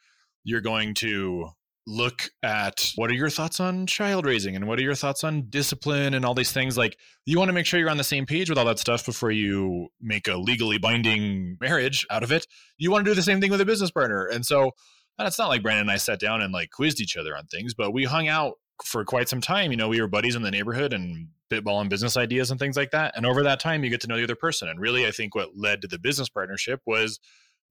you're 0.44 0.60
going 0.60 0.94
to 0.94 1.48
look 1.90 2.30
at 2.42 2.92
what 2.94 3.10
are 3.10 3.14
your 3.14 3.28
thoughts 3.28 3.58
on 3.58 3.86
child 3.86 4.24
raising 4.24 4.54
and 4.54 4.68
what 4.68 4.78
are 4.78 4.82
your 4.82 4.94
thoughts 4.94 5.24
on 5.24 5.46
discipline 5.50 6.14
and 6.14 6.24
all 6.24 6.34
these 6.34 6.52
things. 6.52 6.78
Like 6.78 6.96
you 7.26 7.38
want 7.38 7.48
to 7.48 7.52
make 7.52 7.66
sure 7.66 7.80
you're 7.80 7.90
on 7.90 7.96
the 7.96 8.04
same 8.04 8.26
page 8.26 8.48
with 8.48 8.58
all 8.58 8.64
that 8.66 8.78
stuff 8.78 9.04
before 9.04 9.32
you 9.32 9.88
make 10.00 10.28
a 10.28 10.36
legally 10.36 10.78
binding 10.78 11.56
marriage 11.60 12.06
out 12.10 12.22
of 12.22 12.30
it. 12.30 12.46
You 12.78 12.90
want 12.90 13.04
to 13.04 13.10
do 13.10 13.14
the 13.14 13.22
same 13.22 13.40
thing 13.40 13.50
with 13.50 13.60
a 13.60 13.66
business 13.66 13.90
partner. 13.90 14.26
And 14.26 14.46
so 14.46 14.70
and 15.18 15.26
it's 15.26 15.38
not 15.38 15.48
like 15.48 15.62
brandon 15.62 15.82
and 15.82 15.90
i 15.90 15.96
sat 15.96 16.18
down 16.18 16.40
and 16.40 16.52
like 16.52 16.70
quizzed 16.70 17.00
each 17.00 17.16
other 17.16 17.36
on 17.36 17.44
things 17.46 17.74
but 17.74 17.92
we 17.92 18.04
hung 18.04 18.28
out 18.28 18.54
for 18.82 19.04
quite 19.04 19.28
some 19.28 19.40
time. 19.40 19.70
You 19.70 19.76
know 19.76 19.88
we 19.88 20.00
were 20.00 20.06
buddies 20.06 20.36
in 20.36 20.42
the 20.42 20.50
neighborhood 20.50 20.92
and 20.92 21.28
spitballing 21.50 21.88
business 21.88 22.16
ideas 22.16 22.50
and 22.50 22.60
things 22.60 22.76
like 22.76 22.92
that. 22.92 23.16
And 23.16 23.26
over 23.26 23.42
that 23.42 23.60
time 23.60 23.82
you 23.82 23.90
get 23.90 24.00
to 24.02 24.06
know 24.06 24.16
the 24.16 24.24
other 24.24 24.36
person. 24.36 24.68
And 24.68 24.80
really 24.80 25.06
i 25.06 25.10
think 25.10 25.34
what 25.34 25.50
led 25.56 25.82
to 25.82 25.88
the 25.88 25.98
business 25.98 26.28
partnership 26.28 26.80
was 26.86 27.18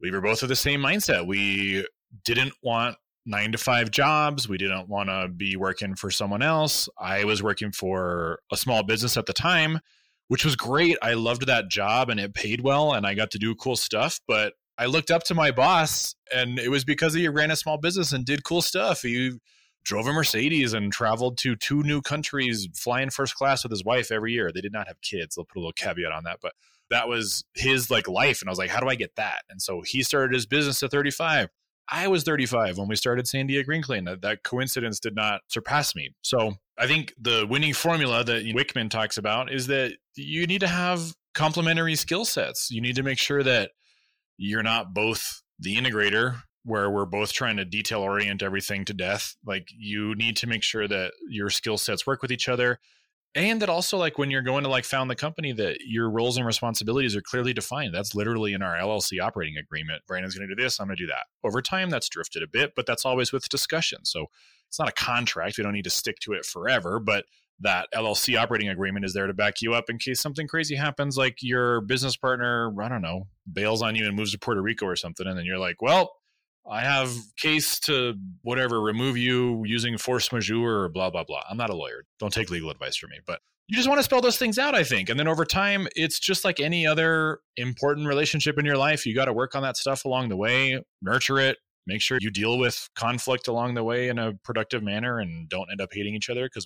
we 0.02 0.12
were 0.12 0.22
both 0.22 0.44
of 0.44 0.50
the 0.50 0.56
same 0.56 0.82
mindset. 0.82 1.28
We 1.28 1.86
didn't 2.24 2.54
want 2.64 2.98
nine 3.26 3.52
to 3.52 3.58
five 3.58 3.92
jobs. 3.92 4.48
We 4.48 4.58
didn't 4.58 4.90
want 4.90 5.10
to 5.10 5.28
be 5.28 5.56
working 5.56 5.96
for 5.96 6.12
someone 6.12 6.42
else. 6.42 6.90
I 6.98 7.24
was 7.24 7.44
working 7.44 7.72
for 7.72 8.40
a 8.52 8.58
small 8.58 8.84
business 8.84 9.18
at 9.18 9.26
the 9.26 9.34
time, 9.34 9.80
which 10.28 10.46
was 10.46 10.56
great. 10.56 10.98
I 11.02 11.14
loved 11.14 11.46
that 11.48 11.70
job 11.70 12.10
and 12.10 12.20
it 12.20 12.34
paid 12.34 12.62
well 12.62 12.94
and 12.94 13.06
I 13.06 13.14
got 13.14 13.32
to 13.32 13.40
do 13.40 13.56
cool 13.56 13.76
stuff. 13.76 14.20
But 14.28 14.54
I 14.78 14.86
looked 14.86 15.12
up 15.12 15.24
to 15.24 15.36
my 15.36 15.52
boss 15.52 16.16
and 16.34 16.58
it 16.58 16.70
was 16.70 16.86
because 16.86 17.14
he 17.14 17.28
ran 17.28 17.52
a 17.52 17.56
small 17.56 17.78
business 17.78 18.14
and 18.14 18.26
did 18.26 18.44
cool 18.44 18.62
stuff. 18.62 19.02
He 19.02 19.34
drove 19.84 20.08
a 20.08 20.14
Mercedes 20.14 20.74
and 20.74 20.92
traveled 20.92 21.38
to 21.40 21.56
two 21.56 21.84
new 21.84 22.02
countries 22.02 22.68
flying 22.76 23.10
first 23.10 23.36
class 23.36 23.64
with 23.64 23.72
his 23.72 23.84
wife 23.84 24.12
every 24.12 24.34
year. 24.34 24.52
They 24.54 24.62
did 24.62 24.74
not 24.74 24.88
have 24.88 25.02
kids. 25.02 25.38
I'll 25.38 25.46
put 25.46 25.58
a 25.58 25.62
little 25.62 25.74
caveat 25.74 26.12
on 26.12 26.24
that, 26.24 26.40
but 26.42 26.54
that 26.90 27.08
was 27.08 27.44
his 27.54 27.92
like 27.92 28.08
life 28.08 28.42
and 28.42 28.50
I 28.50 28.52
was 28.52 28.60
like, 28.60 28.70
how 28.70 28.80
do 28.80 28.88
I 28.88 28.96
get 28.96 29.16
that? 29.16 29.44
And 29.50 29.62
so 29.62 29.82
he 29.86 30.02
started 30.02 30.34
his 30.34 30.46
business 30.46 30.82
at 30.82 30.92
35 30.92 31.50
I 31.92 32.08
was 32.08 32.24
35 32.24 32.78
when 32.78 32.88
we 32.88 32.96
started 32.96 33.26
Sandia 33.26 33.66
Green 33.66 33.82
Clean. 33.82 34.04
That, 34.06 34.22
that 34.22 34.44
coincidence 34.44 35.00
did 35.00 35.16
not 35.16 35.42
surpass 35.48 35.96
me. 35.96 36.12
So 36.22 36.54
I 36.78 36.88
think 36.88 37.14
the 37.20 37.48
winning 37.50 37.74
formula 37.74 38.24
that 38.24 38.46
Wickman 38.46 38.90
talks 38.90 39.18
about 39.18 39.52
is 39.52 39.68
that 39.68 39.94
you 40.16 40.46
need 40.46 40.62
to 40.62 40.68
have 40.68 41.14
complementary 41.34 41.96
skill 41.96 42.26
sets. 42.26 42.70
You 42.72 42.82
need 42.82 42.96
to 42.96 43.04
make 43.04 43.18
sure 43.18 43.44
that 43.44 43.72
you're 44.38 44.64
not 44.64 44.94
both 44.94 45.42
the 45.60 45.76
integrator 45.76 46.42
where 46.64 46.90
we're 46.90 47.06
both 47.06 47.34
trying 47.34 47.58
to 47.58 47.66
detail 47.66 48.02
orient 48.02 48.44
everything 48.44 48.86
to 48.86 48.94
death. 48.94 49.36
Like 49.46 49.68
you 49.76 50.16
need 50.16 50.38
to 50.38 50.48
make 50.48 50.64
sure 50.64 50.88
that 50.88 51.14
your 51.28 51.50
skill 51.50 51.78
sets 51.78 52.06
work 52.06 52.22
with 52.22 52.32
each 52.32 52.50
other 52.50 52.80
and 53.36 53.62
that 53.62 53.70
also 53.70 53.98
like 53.98 54.18
when 54.18 54.32
you're 54.32 54.42
going 54.42 54.64
to 54.64 54.70
like 54.70 54.86
found 54.86 55.10
the 55.10 55.16
company 55.16 55.52
that 55.54 55.78
your 55.86 56.10
roles 56.10 56.38
and 56.38 56.46
responsibilities 56.46 57.16
are 57.16 57.22
clearly 57.22 57.54
defined. 57.54 57.94
That's 57.94 58.16
literally 58.16 58.54
in 58.54 58.62
our 58.62 58.76
llc 58.78 59.22
operating 59.22 59.58
agreement. 59.58 60.04
Brandon's 60.08 60.36
going 60.36 60.48
to 60.48 60.56
do 60.56 60.62
this 60.62 60.80
i'm 60.80 60.88
going 60.88 60.98
to 60.98 61.04
do 61.04 61.08
that. 61.08 61.26
Over 61.44 61.62
time 61.62 61.90
that's 61.90 62.10
drifted 62.10 62.44
a 62.44 62.48
bit 62.48 62.74
but 62.76 62.86
that's 62.86 63.06
always 63.06 63.32
with 63.32 63.48
discussion. 63.50 64.06
So 64.06 64.28
it's 64.70 64.80
not 64.80 64.88
a 64.88 64.94
contract 64.94 65.58
we 65.58 65.64
don't 65.64 65.74
need 65.74 65.84
to 65.84 65.90
stick 65.90 66.20
to 66.20 66.34
it 66.34 66.46
forever 66.46 67.00
but 67.00 67.26
that 67.60 67.88
llc 67.94 68.40
operating 68.40 68.70
agreement 68.70 69.04
is 69.04 69.14
there 69.14 69.28
to 69.28 69.34
back 69.34 69.62
you 69.62 69.74
up 69.74 69.90
in 69.90 69.98
case 69.98 70.22
something 70.22 70.48
crazy 70.48 70.76
happens 70.76 71.18
like 71.18 71.38
your 71.42 71.82
business 71.82 72.16
partner 72.16 72.72
i 72.82 72.88
don't 72.88 73.02
know 73.02 73.28
bails 73.52 73.82
on 73.82 73.96
you 73.96 74.06
and 74.06 74.16
moves 74.16 74.32
to 74.32 74.40
puerto 74.40 74.62
rico 74.62 74.86
or 74.86 74.96
something 74.96 75.28
and 75.28 75.38
then 75.38 75.46
you're 75.46 75.58
like 75.58 75.82
well 75.82 76.19
I 76.70 76.82
have 76.82 77.12
case 77.38 77.80
to 77.82 78.16
whatever 78.44 78.82
remove 78.82 79.18
you 79.18 79.64
using 79.66 79.98
force 79.98 80.32
majeure 80.32 80.82
or 80.82 80.90
blah 80.90 81.10
blah 81.10 81.24
blah. 81.24 81.44
I'm 81.50 81.58
not 81.58 81.70
a 81.70 81.76
lawyer. 81.76 82.04
Don't 82.20 82.34
take 82.34 82.50
legal 82.50 82.70
advice 82.70 82.96
from 82.96 83.10
me, 83.10 83.20
but 83.26 83.40
you 83.68 83.76
just 83.76 83.88
want 83.88 84.00
to 84.00 84.04
spell 84.04 84.22
those 84.22 84.38
things 84.38 84.58
out, 84.58 84.74
I 84.74 84.84
think. 84.84 85.10
And 85.10 85.20
then 85.20 85.28
over 85.28 85.46
time, 85.46 85.88
it's 85.96 86.20
just 86.20 86.44
like 86.44 86.60
any 86.60 86.88
other 86.88 87.40
important 87.56 88.08
relationship 88.08 88.58
in 88.58 88.66
your 88.66 88.78
life. 88.78 89.06
You 89.06 89.14
got 89.14 89.26
to 89.26 89.34
work 89.34 89.56
on 89.56 89.62
that 89.62 89.78
stuff 89.78 90.06
along 90.06 90.30
the 90.30 90.36
way, 90.36 90.84
nurture 91.04 91.40
it, 91.40 91.58
make 91.90 92.02
sure 92.02 92.18
you 92.22 92.32
deal 92.32 92.58
with 92.58 92.90
conflict 92.96 93.48
along 93.48 93.74
the 93.74 93.84
way 93.84 94.10
in 94.10 94.20
a 94.20 94.34
productive 94.44 94.84
manner 94.84 95.20
and 95.20 95.50
don't 95.50 95.70
end 95.72 95.82
up 95.82 95.90
hating 95.92 96.16
each 96.16 96.30
other 96.30 96.46
because 96.46 96.66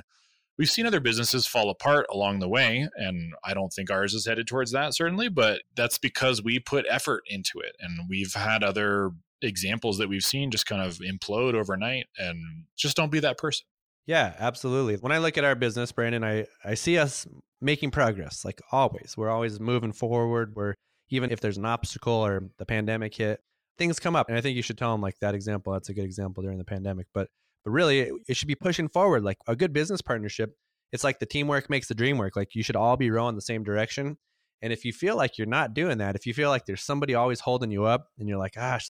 we've 0.58 0.70
seen 0.70 0.86
other 0.86 1.00
businesses 1.00 1.48
fall 1.48 1.70
apart 1.70 2.06
along 2.12 2.40
the 2.40 2.48
way 2.48 2.88
and 2.96 3.34
i 3.44 3.54
don't 3.54 3.72
think 3.72 3.90
ours 3.90 4.14
is 4.14 4.28
headed 4.28 4.46
towards 4.46 4.72
that 4.72 4.94
certainly 4.94 5.30
but 5.30 5.62
that's 5.76 5.98
because 5.98 6.44
we 6.44 6.60
put 6.60 6.86
effort 6.90 7.24
into 7.28 7.60
it 7.60 7.76
and 7.80 8.08
we've 8.10 8.34
had 8.34 8.64
other 8.64 9.12
examples 9.44 9.98
that 9.98 10.10
we've 10.10 10.24
seen 10.24 10.52
just 10.52 10.66
kind 10.66 10.82
of 10.82 11.00
implode 11.00 11.54
overnight 11.54 12.06
and 12.18 12.66
just 12.78 12.96
don't 12.96 13.12
be 13.12 13.20
that 13.20 13.38
person. 13.38 13.66
Yeah, 14.06 14.34
absolutely. 14.40 14.96
When 14.96 15.12
I 15.12 15.20
look 15.20 15.38
at 15.38 15.44
our 15.44 15.56
business, 15.56 15.92
Brandon, 15.92 16.24
I, 16.24 16.46
I 16.64 16.74
see 16.74 16.98
us 16.98 17.26
making 17.62 17.92
progress 17.92 18.44
like 18.44 18.62
always. 18.72 19.16
We're 19.16 19.30
always 19.30 19.60
moving 19.60 19.94
forward. 19.94 20.54
We're 20.56 20.76
even 21.10 21.32
if 21.32 21.40
there's 21.40 21.58
an 21.58 21.66
obstacle 21.66 22.14
or 22.14 22.50
the 22.58 22.66
pandemic 22.66 23.16
hit, 23.16 23.40
things 23.78 24.00
come 24.00 24.16
up. 24.16 24.28
And 24.30 24.38
I 24.38 24.42
think 24.42 24.56
you 24.56 24.62
should 24.62 24.78
tell 24.78 24.92
them 24.92 25.02
like 25.02 25.20
that 25.22 25.36
example. 25.36 25.74
That's 25.74 25.90
a 25.90 25.94
good 25.94 26.06
example 26.06 26.44
during 26.44 26.58
the 26.58 26.66
pandemic. 26.66 27.08
But 27.14 27.30
but 27.64 27.72
really 27.72 28.02
it, 28.02 28.14
it 28.28 28.38
should 28.38 28.48
be 28.48 28.56
pushing 28.56 28.90
forward. 28.90 29.24
Like 29.24 29.38
a 29.48 29.56
good 29.56 29.72
business 29.72 30.02
partnership, 30.02 30.54
it's 30.92 31.04
like 31.04 31.20
the 31.20 31.26
teamwork 31.26 31.70
makes 31.70 31.88
the 31.88 31.96
dream 31.96 32.18
work. 32.18 32.36
Like 32.36 32.56
you 32.56 32.64
should 32.64 32.76
all 32.76 32.98
be 32.98 33.10
rowing 33.10 33.36
the 33.36 33.42
same 33.42 33.64
direction. 33.64 34.18
And 34.62 34.72
if 34.72 34.86
you 34.86 34.94
feel 34.94 35.18
like 35.18 35.38
you're 35.38 35.48
not 35.48 35.74
doing 35.74 35.98
that, 35.98 36.16
if 36.16 36.26
you 36.26 36.34
feel 36.34 36.50
like 36.50 36.66
there's 36.66 36.84
somebody 36.84 37.16
always 37.16 37.42
holding 37.42 37.72
you 37.72 37.84
up 37.84 38.08
and 38.18 38.30
you're 38.30 38.38
like, 38.38 38.54
gosh, 38.54 38.90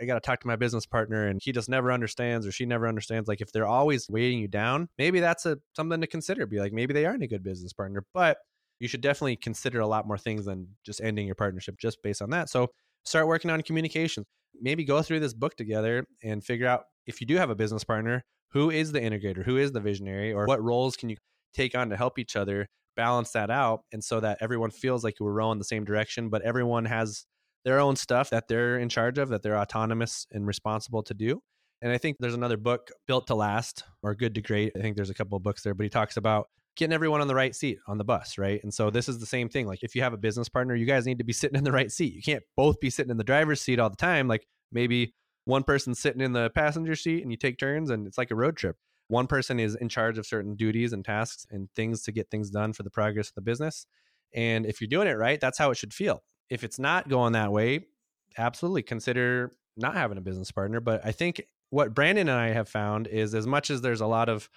I 0.00 0.04
got 0.04 0.14
to 0.14 0.20
talk 0.20 0.40
to 0.40 0.46
my 0.46 0.56
business 0.56 0.86
partner 0.86 1.28
and 1.28 1.40
he 1.42 1.52
just 1.52 1.68
never 1.68 1.92
understands 1.92 2.46
or 2.46 2.52
she 2.52 2.66
never 2.66 2.88
understands. 2.88 3.28
Like 3.28 3.40
if 3.40 3.52
they're 3.52 3.66
always 3.66 4.08
weighing 4.08 4.38
you 4.38 4.48
down, 4.48 4.88
maybe 4.98 5.20
that's 5.20 5.46
a 5.46 5.58
something 5.74 6.00
to 6.00 6.06
consider. 6.06 6.46
Be 6.46 6.60
like, 6.60 6.72
maybe 6.72 6.94
they 6.94 7.06
aren't 7.06 7.22
a 7.22 7.28
good 7.28 7.42
business 7.42 7.72
partner, 7.72 8.04
but 8.14 8.38
you 8.80 8.88
should 8.88 9.00
definitely 9.00 9.36
consider 9.36 9.80
a 9.80 9.86
lot 9.86 10.06
more 10.06 10.18
things 10.18 10.44
than 10.46 10.66
just 10.84 11.00
ending 11.00 11.26
your 11.26 11.36
partnership 11.36 11.76
just 11.78 12.02
based 12.02 12.22
on 12.22 12.30
that. 12.30 12.48
So 12.50 12.68
start 13.04 13.26
working 13.26 13.50
on 13.50 13.62
communication. 13.62 14.24
Maybe 14.60 14.84
go 14.84 15.02
through 15.02 15.20
this 15.20 15.34
book 15.34 15.56
together 15.56 16.04
and 16.22 16.44
figure 16.44 16.66
out 16.66 16.84
if 17.06 17.20
you 17.20 17.26
do 17.26 17.36
have 17.36 17.50
a 17.50 17.54
business 17.54 17.84
partner, 17.84 18.24
who 18.50 18.70
is 18.70 18.92
the 18.92 19.00
integrator, 19.00 19.44
who 19.44 19.56
is 19.56 19.72
the 19.72 19.80
visionary, 19.80 20.32
or 20.32 20.46
what 20.46 20.62
roles 20.62 20.96
can 20.96 21.08
you 21.08 21.16
take 21.54 21.74
on 21.76 21.90
to 21.90 21.96
help 21.96 22.18
each 22.18 22.36
other 22.36 22.66
balance 22.96 23.30
that 23.32 23.50
out 23.50 23.80
and 23.92 24.04
so 24.04 24.20
that 24.20 24.38
everyone 24.40 24.70
feels 24.70 25.02
like 25.02 25.14
we're 25.18 25.32
rowing 25.32 25.58
the 25.58 25.64
same 25.64 25.84
direction, 25.84 26.28
but 26.28 26.42
everyone 26.42 26.84
has 26.84 27.24
their 27.64 27.78
own 27.78 27.96
stuff 27.96 28.30
that 28.30 28.48
they're 28.48 28.78
in 28.78 28.88
charge 28.88 29.18
of, 29.18 29.28
that 29.30 29.42
they're 29.42 29.58
autonomous 29.58 30.26
and 30.32 30.46
responsible 30.46 31.02
to 31.04 31.14
do. 31.14 31.42
And 31.80 31.90
I 31.92 31.98
think 31.98 32.16
there's 32.20 32.34
another 32.34 32.56
book, 32.56 32.90
Built 33.06 33.26
to 33.26 33.34
Last 33.34 33.84
or 34.02 34.14
Good 34.14 34.34
to 34.36 34.42
Great. 34.42 34.72
I 34.76 34.80
think 34.80 34.96
there's 34.96 35.10
a 35.10 35.14
couple 35.14 35.36
of 35.36 35.42
books 35.42 35.62
there, 35.62 35.74
but 35.74 35.84
he 35.84 35.90
talks 35.90 36.16
about 36.16 36.48
getting 36.76 36.94
everyone 36.94 37.20
on 37.20 37.28
the 37.28 37.34
right 37.34 37.54
seat 37.54 37.78
on 37.86 37.98
the 37.98 38.04
bus, 38.04 38.38
right? 38.38 38.60
And 38.62 38.72
so 38.72 38.88
this 38.88 39.08
is 39.08 39.18
the 39.18 39.26
same 39.26 39.48
thing. 39.48 39.66
Like 39.66 39.82
if 39.82 39.94
you 39.94 40.02
have 40.02 40.12
a 40.12 40.18
business 40.18 40.48
partner, 40.48 40.74
you 40.74 40.86
guys 40.86 41.06
need 41.06 41.18
to 41.18 41.24
be 41.24 41.32
sitting 41.32 41.58
in 41.58 41.64
the 41.64 41.72
right 41.72 41.90
seat. 41.90 42.14
You 42.14 42.22
can't 42.22 42.42
both 42.56 42.80
be 42.80 42.88
sitting 42.88 43.10
in 43.10 43.16
the 43.16 43.24
driver's 43.24 43.60
seat 43.60 43.78
all 43.78 43.90
the 43.90 43.96
time. 43.96 44.28
Like 44.28 44.46
maybe 44.70 45.14
one 45.44 45.64
person's 45.64 45.98
sitting 45.98 46.20
in 46.20 46.32
the 46.32 46.50
passenger 46.50 46.94
seat 46.94 47.22
and 47.22 47.30
you 47.30 47.36
take 47.36 47.58
turns 47.58 47.90
and 47.90 48.06
it's 48.06 48.16
like 48.16 48.30
a 48.30 48.36
road 48.36 48.56
trip. 48.56 48.76
One 49.08 49.26
person 49.26 49.60
is 49.60 49.74
in 49.74 49.88
charge 49.88 50.16
of 50.18 50.26
certain 50.26 50.54
duties 50.54 50.92
and 50.92 51.04
tasks 51.04 51.46
and 51.50 51.68
things 51.76 52.02
to 52.04 52.12
get 52.12 52.30
things 52.30 52.48
done 52.48 52.72
for 52.72 52.84
the 52.84 52.90
progress 52.90 53.28
of 53.28 53.34
the 53.34 53.42
business. 53.42 53.86
And 54.34 54.64
if 54.64 54.80
you're 54.80 54.88
doing 54.88 55.08
it 55.08 55.18
right, 55.18 55.40
that's 55.40 55.58
how 55.58 55.70
it 55.70 55.76
should 55.76 55.92
feel. 55.92 56.22
If 56.52 56.64
it's 56.64 56.78
not 56.78 57.08
going 57.08 57.32
that 57.32 57.50
way, 57.50 57.86
absolutely 58.36 58.82
consider 58.82 59.56
not 59.76 59.94
having 59.94 60.18
a 60.18 60.20
business 60.20 60.52
partner. 60.52 60.80
But 60.80 61.00
I 61.02 61.12
think 61.12 61.42
what 61.70 61.94
Brandon 61.94 62.28
and 62.28 62.38
I 62.38 62.48
have 62.48 62.68
found 62.68 63.06
is 63.06 63.34
as 63.34 63.46
much 63.46 63.70
as 63.70 63.80
there's 63.80 64.02
a 64.02 64.06
lot 64.06 64.28
of 64.28 64.50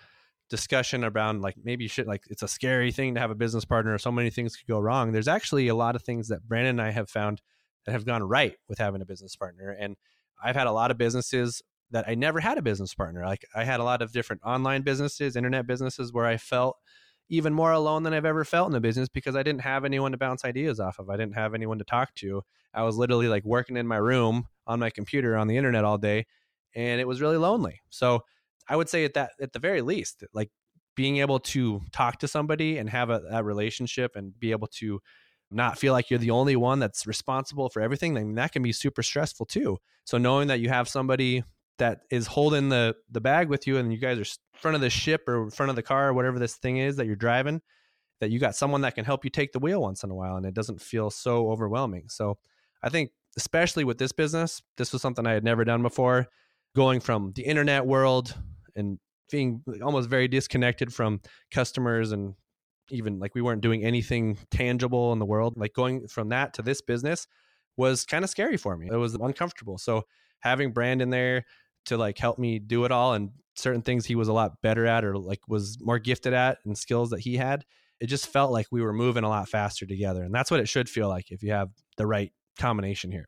discussion 0.49 1.05
around 1.05 1.41
like 1.41 1.55
maybe 1.63 1.85
you 1.85 1.87
should 1.87 2.05
like 2.05 2.21
it's 2.29 2.43
a 2.43 2.47
scary 2.47 2.91
thing 2.91 3.15
to 3.15 3.21
have 3.21 3.31
a 3.31 3.35
business 3.35 3.63
partner, 3.63 3.97
so 3.97 4.11
many 4.11 4.29
things 4.29 4.57
could 4.57 4.67
go 4.67 4.77
wrong. 4.77 5.13
There's 5.13 5.29
actually 5.29 5.69
a 5.69 5.75
lot 5.75 5.95
of 5.95 6.03
things 6.03 6.27
that 6.27 6.45
Brandon 6.45 6.79
and 6.79 6.81
I 6.81 6.91
have 6.91 7.09
found 7.09 7.41
that 7.85 7.93
have 7.93 8.05
gone 8.05 8.23
right 8.23 8.55
with 8.67 8.77
having 8.77 9.01
a 9.01 9.05
business 9.05 9.37
partner. 9.37 9.69
And 9.69 9.95
I've 10.43 10.55
had 10.57 10.67
a 10.67 10.73
lot 10.73 10.91
of 10.91 10.97
businesses 10.97 11.61
that 11.91 12.09
I 12.09 12.15
never 12.15 12.41
had 12.41 12.57
a 12.57 12.61
business 12.61 12.93
partner. 12.93 13.25
Like 13.25 13.45
I 13.55 13.63
had 13.63 13.79
a 13.79 13.85
lot 13.85 14.01
of 14.01 14.11
different 14.11 14.41
online 14.43 14.81
businesses, 14.81 15.37
internet 15.37 15.65
businesses 15.65 16.11
where 16.11 16.25
I 16.25 16.35
felt 16.35 16.75
even 17.29 17.53
more 17.53 17.72
alone 17.72 18.03
than 18.03 18.13
I've 18.13 18.25
ever 18.25 18.46
felt 18.46 18.67
in 18.67 18.74
the 18.74 18.79
business 18.79 19.10
because 19.10 19.36
I 19.36 19.44
didn't 19.44 19.62
have 19.62 19.86
anyone 19.86 20.12
to 20.12 20.17
bounce 20.17 20.46
ideas 20.46 20.79
off 20.79 21.00
of. 21.00 21.10
I 21.10 21.17
didn't 21.17 21.36
have 21.36 21.53
anyone 21.53 21.79
to 21.79 21.86
talk 21.86 22.13
to. 22.15 22.44
I 22.74 22.84
was 22.84 22.98
literally 22.98 23.27
like 23.27 23.44
working 23.44 23.77
in 23.77 23.88
my 23.88 23.98
room 23.98 24.48
on 24.67 24.79
my 24.79 24.89
computer 24.89 25.36
on 25.36 25.48
the 25.48 25.58
internet 25.58 25.86
all 25.86 25.98
day 25.98 26.25
and 26.75 27.00
it 27.00 27.08
was 27.08 27.22
really 27.22 27.38
lonely. 27.38 27.82
So 27.89 28.22
I 28.67 28.75
would 28.75 28.89
say 28.89 29.05
at 29.05 29.13
that 29.13 29.32
at 29.41 29.53
the 29.53 29.60
very 29.60 29.82
least, 29.82 30.24
like 30.34 30.50
being 30.96 31.17
able 31.17 31.39
to 31.39 31.82
talk 31.91 32.20
to 32.20 32.27
somebody 32.27 32.77
and 32.77 32.89
have 32.89 33.10
a, 33.10 33.22
a 33.32 33.44
relationship 33.44 34.15
and 34.15 34.38
be 34.39 34.51
able 34.51 34.67
to 34.67 35.00
not 35.51 35.77
feel 35.77 35.94
like 35.94 36.10
you're 36.10 36.20
the 36.20 36.32
only 36.32 36.55
one 36.55 36.79
that's 36.79 37.05
responsible 37.05 37.70
for 37.70 37.82
everything, 37.82 38.13
then 38.13 38.36
that 38.36 38.51
can 38.51 38.63
be 38.63 38.72
super 38.72 39.03
stressful 39.03 39.46
too. 39.46 39.77
So 40.03 40.17
knowing 40.17 40.48
that 40.48 40.60
you 40.60 40.70
have 40.70 40.89
somebody 40.89 41.44
that 41.77 42.01
is 42.10 42.27
holding 42.27 42.70
the 42.70 42.96
the 43.12 43.22
bag 43.22 43.50
with 43.50 43.67
you 43.67 43.77
and 43.77 43.91
you 43.91 44.00
guys 44.00 44.17
are 44.17 44.22
in 44.22 44.60
front 44.60 44.75
of 44.75 44.82
the 44.82 44.89
ship 44.89 45.27
or 45.27 45.44
in 45.44 45.51
front 45.51 45.70
of 45.70 45.75
the 45.75 45.84
car 45.84 46.10
or 46.10 46.13
whatever 46.13 46.39
this 46.39 46.55
thing 46.55 46.77
is 46.77 46.96
that 46.98 47.05
you're 47.05 47.15
driving, 47.15 47.62
that 48.20 48.32
you 48.32 48.39
got 48.39 48.55
someone 48.55 48.82
that 48.82 48.96
can 48.96 49.05
help 49.05 49.24
you 49.24 49.29
take 49.29 49.51
the 49.51 49.60
wheel 49.60 49.82
once 49.82 50.03
in 50.03 50.10
a 50.10 50.15
while 50.15 50.36
and 50.36 50.46
it 50.46 50.53
doesn't 50.53 50.82
feel 50.82 51.10
so 51.10 51.50
overwhelming. 51.50 52.05
So 52.08 52.38
I 52.82 52.89
think 52.89 53.12
especially 53.38 53.84
with 53.84 53.98
this 53.98 54.12
business, 54.12 54.62
this 54.77 54.94
was 54.94 55.01
something 55.01 55.27
I 55.27 55.34
had 55.34 55.44
never 55.44 55.65
done 55.65 55.82
before. 55.82 56.27
Going 56.75 57.00
from 57.00 57.32
the 57.36 57.44
internet 57.44 57.86
world 57.86 58.36
and 58.75 59.00
being 59.32 59.63
almost 59.82 60.10
very 60.10 60.27
disconnected 60.27 60.94
from 60.94 61.22
customers 61.51 62.12
and 62.12 62.36
even 62.91 63.20
like 63.20 63.34
we 63.34 63.41
weren't 63.41 63.62
doing 63.62 63.84
anything 63.84 64.38
tangible 64.51 65.12
in 65.12 65.20
the 65.20 65.25
world 65.25 65.55
like 65.58 65.74
going 65.74 66.08
from 66.08 66.29
that 66.29 66.53
to 66.53 66.62
this 66.62 66.82
business 66.82 67.27
was 67.77 68.05
kind 68.05 68.24
of 68.24 68.29
scary 68.29 68.58
for 68.58 68.77
me 68.77 68.88
it 68.91 68.96
was 68.96 69.15
uncomfortable 69.15 69.77
so 69.77 70.03
having 70.41 70.72
brandon 70.72 71.10
there 71.10 71.44
to 71.85 71.97
like 71.97 72.17
help 72.17 72.37
me 72.37 72.59
do 72.59 72.85
it 72.85 72.91
all 72.91 73.13
and 73.13 73.31
certain 73.55 73.81
things 73.81 74.05
he 74.05 74.15
was 74.15 74.27
a 74.27 74.33
lot 74.33 74.61
better 74.61 74.85
at 74.85 75.05
or 75.05 75.17
like 75.17 75.39
was 75.47 75.77
more 75.81 75.99
gifted 75.99 76.33
at 76.33 76.57
and 76.65 76.77
skills 76.77 77.09
that 77.09 77.19
he 77.19 77.37
had 77.37 77.63
it 78.01 78.07
just 78.07 78.27
felt 78.27 78.51
like 78.51 78.67
we 78.71 78.81
were 78.81 78.93
moving 78.93 79.23
a 79.23 79.29
lot 79.29 79.47
faster 79.47 79.85
together 79.85 80.23
and 80.23 80.33
that's 80.33 80.51
what 80.51 80.59
it 80.59 80.67
should 80.67 80.89
feel 80.89 81.07
like 81.07 81.31
if 81.31 81.41
you 81.41 81.51
have 81.51 81.69
the 81.97 82.05
right 82.05 82.33
combination 82.59 83.11
here 83.11 83.27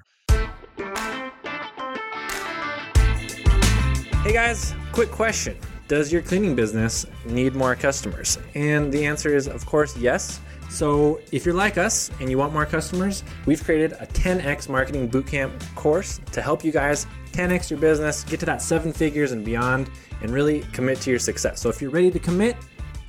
hey 4.23 4.33
guys 4.33 4.73
quick 4.91 5.11
question 5.11 5.57
does 5.87 6.11
your 6.11 6.21
cleaning 6.21 6.53
business 6.53 7.05
need 7.25 7.55
more 7.55 7.73
customers? 7.73 8.37
And 8.55 8.91
the 8.91 9.05
answer 9.05 9.33
is, 9.33 9.47
of 9.47 9.65
course, 9.65 9.95
yes. 9.95 10.41
So, 10.69 11.21
if 11.31 11.45
you're 11.45 11.55
like 11.55 11.77
us 11.77 12.11
and 12.19 12.29
you 12.29 12.37
want 12.37 12.51
more 12.51 12.65
customers, 12.65 13.23
we've 13.45 13.63
created 13.63 13.93
a 13.93 14.05
10x 14.07 14.67
marketing 14.67 15.09
bootcamp 15.09 15.53
course 15.75 16.19
to 16.33 16.41
help 16.41 16.65
you 16.65 16.73
guys 16.73 17.07
10x 17.37 17.69
your 17.69 17.79
business, 17.79 18.23
get 18.23 18.39
to 18.39 18.45
that 18.47 18.61
seven 18.61 18.91
figures 18.91 19.31
and 19.31 19.45
beyond, 19.45 19.91
and 20.21 20.31
really 20.31 20.61
commit 20.73 20.99
to 21.01 21.11
your 21.11 21.19
success. 21.19 21.61
So, 21.61 21.69
if 21.69 21.81
you're 21.81 21.91
ready 21.91 22.09
to 22.09 22.19
commit, 22.19 22.57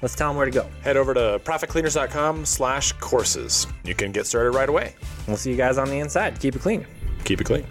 let's 0.03 0.15
tell 0.15 0.29
them 0.29 0.37
where 0.37 0.45
to 0.45 0.53
go. 0.53 0.69
Head 0.83 0.99
over 0.99 1.15
to 1.15 1.41
profitcleaners.com 1.45 2.45
slash 2.45 2.93
courses. 2.93 3.67
You 3.85 3.95
can 3.95 4.13
get 4.13 4.27
started 4.27 4.51
right 4.51 4.69
away. 4.69 4.95
We'll 5.27 5.39
see 5.39 5.51
you 5.51 5.57
guys 5.57 5.79
on 5.79 5.89
the 5.89 5.99
inside. 5.99 6.39
Keep 6.41 6.57
it 6.57 6.63
clean. 6.63 6.87
Keep 7.25 7.41
it 7.41 7.45
clean. 7.45 7.67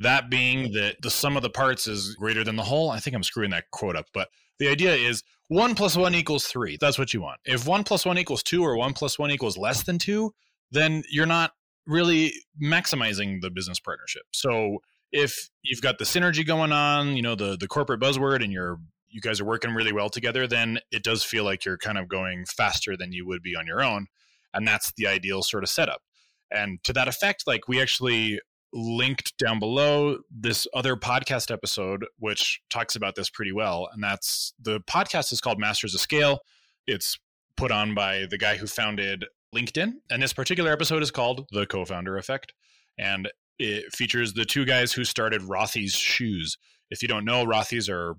That 0.00 0.28
being 0.28 0.72
that 0.72 1.00
the 1.00 1.10
sum 1.10 1.36
of 1.36 1.42
the 1.42 1.50
parts 1.50 1.86
is 1.86 2.16
greater 2.16 2.44
than 2.44 2.56
the 2.56 2.62
whole. 2.62 2.90
I 2.90 2.98
think 2.98 3.16
I'm 3.16 3.22
screwing 3.22 3.50
that 3.50 3.70
quote 3.70 3.96
up, 3.96 4.06
but 4.12 4.28
the 4.58 4.68
idea 4.68 4.94
is 4.94 5.22
one 5.48 5.74
plus 5.74 5.96
one 5.96 6.14
equals 6.14 6.46
three. 6.46 6.76
That's 6.80 6.98
what 6.98 7.14
you 7.14 7.22
want. 7.22 7.40
If 7.44 7.66
one 7.66 7.84
plus 7.84 8.04
one 8.04 8.18
equals 8.18 8.42
two 8.42 8.62
or 8.62 8.76
one 8.76 8.92
plus 8.92 9.18
one 9.18 9.30
equals 9.30 9.56
less 9.56 9.84
than 9.84 9.98
two, 9.98 10.34
then 10.70 11.02
you're 11.10 11.26
not 11.26 11.52
really 11.86 12.32
maximizing 12.62 13.40
the 13.40 13.50
business 13.50 13.80
partnership. 13.80 14.22
So 14.32 14.78
if 15.12 15.48
you've 15.62 15.80
got 15.80 15.98
the 15.98 16.04
synergy 16.04 16.46
going 16.46 16.72
on, 16.72 17.16
you 17.16 17.22
know, 17.22 17.34
the 17.34 17.56
the 17.56 17.68
corporate 17.68 18.00
buzzword 18.00 18.42
and 18.42 18.52
you're 18.52 18.78
you 19.08 19.20
guys 19.20 19.40
are 19.40 19.44
working 19.44 19.72
really 19.72 19.92
well 19.92 20.10
together, 20.10 20.46
then 20.46 20.78
it 20.90 21.02
does 21.02 21.22
feel 21.22 21.44
like 21.44 21.64
you're 21.64 21.78
kind 21.78 21.96
of 21.96 22.08
going 22.08 22.44
faster 22.44 22.96
than 22.96 23.12
you 23.12 23.26
would 23.26 23.42
be 23.42 23.56
on 23.56 23.66
your 23.66 23.82
own. 23.82 24.06
And 24.52 24.66
that's 24.66 24.92
the 24.96 25.06
ideal 25.06 25.42
sort 25.42 25.62
of 25.62 25.68
setup. 25.68 26.02
And 26.50 26.82
to 26.84 26.92
that 26.92 27.08
effect, 27.08 27.44
like 27.46 27.68
we 27.68 27.80
actually 27.80 28.40
linked 28.72 29.36
down 29.38 29.58
below 29.58 30.18
this 30.30 30.66
other 30.74 30.96
podcast 30.96 31.50
episode, 31.50 32.04
which 32.18 32.60
talks 32.68 32.96
about 32.96 33.14
this 33.14 33.30
pretty 33.30 33.52
well. 33.52 33.88
And 33.92 34.02
that's 34.02 34.52
the 34.60 34.80
podcast 34.80 35.32
is 35.32 35.40
called 35.40 35.58
Masters 35.58 35.94
of 35.94 36.00
Scale. 36.00 36.40
It's 36.86 37.18
put 37.56 37.72
on 37.72 37.94
by 37.94 38.26
the 38.28 38.38
guy 38.38 38.56
who 38.56 38.66
founded 38.66 39.24
LinkedIn. 39.56 39.94
And 40.10 40.22
this 40.22 40.32
particular 40.32 40.72
episode 40.72 41.02
is 41.02 41.10
called 41.10 41.46
The 41.50 41.66
Co 41.66 41.84
founder 41.84 42.16
Effect. 42.16 42.52
And 42.98 43.30
it 43.58 43.94
features 43.94 44.34
the 44.34 44.44
two 44.44 44.64
guys 44.64 44.92
who 44.92 45.04
started 45.04 45.42
Rothy's 45.42 45.94
Shoes. 45.94 46.58
If 46.90 47.02
you 47.02 47.08
don't 47.08 47.24
know, 47.24 47.44
Rothy's 47.44 47.88
are 47.88 48.14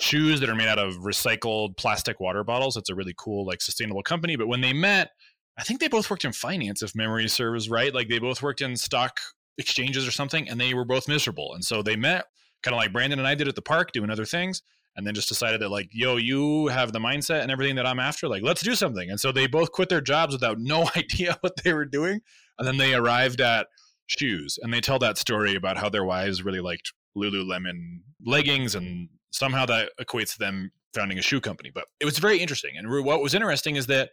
shoes 0.00 0.40
that 0.40 0.48
are 0.48 0.54
made 0.54 0.68
out 0.68 0.78
of 0.78 0.94
recycled 0.96 1.76
plastic 1.76 2.20
water 2.20 2.44
bottles. 2.44 2.76
It's 2.76 2.90
a 2.90 2.94
really 2.94 3.14
cool, 3.16 3.46
like 3.46 3.60
sustainable 3.60 4.02
company. 4.02 4.36
But 4.36 4.48
when 4.48 4.60
they 4.60 4.72
met, 4.72 5.10
I 5.58 5.64
think 5.64 5.80
they 5.80 5.88
both 5.88 6.10
worked 6.10 6.24
in 6.24 6.32
finance, 6.32 6.82
if 6.82 6.94
memory 6.94 7.28
serves 7.28 7.68
right. 7.68 7.94
Like 7.94 8.08
they 8.08 8.18
both 8.18 8.42
worked 8.42 8.62
in 8.62 8.76
stock 8.76 9.20
exchanges 9.58 10.06
or 10.06 10.10
something, 10.10 10.48
and 10.48 10.60
they 10.60 10.72
were 10.72 10.84
both 10.84 11.08
miserable. 11.08 11.52
And 11.54 11.64
so 11.64 11.82
they 11.82 11.96
met, 11.96 12.24
kind 12.62 12.74
of 12.74 12.78
like 12.78 12.92
Brandon 12.92 13.18
and 13.18 13.28
I 13.28 13.34
did 13.34 13.48
at 13.48 13.54
the 13.54 13.62
park, 13.62 13.92
doing 13.92 14.10
other 14.10 14.24
things, 14.24 14.62
and 14.96 15.06
then 15.06 15.14
just 15.14 15.28
decided 15.28 15.60
that 15.60 15.70
like, 15.70 15.88
yo, 15.92 16.16
you 16.16 16.66
have 16.68 16.92
the 16.92 16.98
mindset 16.98 17.42
and 17.42 17.50
everything 17.50 17.76
that 17.76 17.86
I'm 17.86 17.98
after. 17.98 18.28
Like, 18.28 18.42
let's 18.42 18.62
do 18.62 18.74
something. 18.74 19.10
And 19.10 19.18
so 19.18 19.32
they 19.32 19.46
both 19.46 19.72
quit 19.72 19.88
their 19.88 20.00
jobs 20.00 20.34
without 20.34 20.58
no 20.58 20.88
idea 20.96 21.36
what 21.40 21.62
they 21.62 21.72
were 21.72 21.84
doing, 21.84 22.20
and 22.58 22.66
then 22.66 22.76
they 22.76 22.94
arrived 22.94 23.40
at 23.40 23.66
shoes, 24.06 24.58
and 24.62 24.72
they 24.72 24.80
tell 24.80 24.98
that 24.98 25.18
story 25.18 25.54
about 25.54 25.76
how 25.76 25.88
their 25.88 26.04
wives 26.04 26.44
really 26.44 26.60
liked 26.60 26.92
Lululemon 27.16 28.00
leggings, 28.24 28.74
and 28.74 29.08
somehow 29.30 29.66
that 29.66 29.90
equates 30.00 30.32
to 30.32 30.38
them 30.38 30.70
founding 30.94 31.18
a 31.18 31.22
shoe 31.22 31.40
company. 31.40 31.70
But 31.74 31.84
it 32.00 32.04
was 32.04 32.18
very 32.18 32.38
interesting, 32.38 32.76
and 32.76 32.90
what 33.04 33.22
was 33.22 33.34
interesting 33.34 33.76
is 33.76 33.86
that 33.86 34.10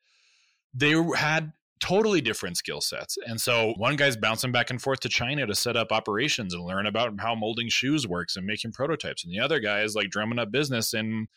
they 0.73 0.91
had 1.15 1.51
totally 1.79 2.21
different 2.21 2.57
skill 2.57 2.81
sets. 2.81 3.17
And 3.25 3.39
so 3.39 3.73
one 3.77 3.95
guy's 3.95 4.17
bouncing 4.17 4.51
back 4.51 4.69
and 4.69 4.81
forth 4.81 4.99
to 5.01 5.09
China 5.09 5.45
to 5.45 5.55
set 5.55 5.77
up 5.77 5.91
operations 5.91 6.53
and 6.53 6.63
learn 6.63 6.85
about 6.85 7.13
how 7.19 7.35
molding 7.35 7.69
shoes 7.69 8.07
works 8.07 8.35
and 8.35 8.45
making 8.45 8.73
prototypes. 8.73 9.23
And 9.23 9.33
the 9.33 9.39
other 9.39 9.59
guy 9.59 9.81
is 9.81 9.95
like 9.95 10.09
drumming 10.09 10.39
up 10.39 10.51
business 10.51 10.93
in 10.93 11.27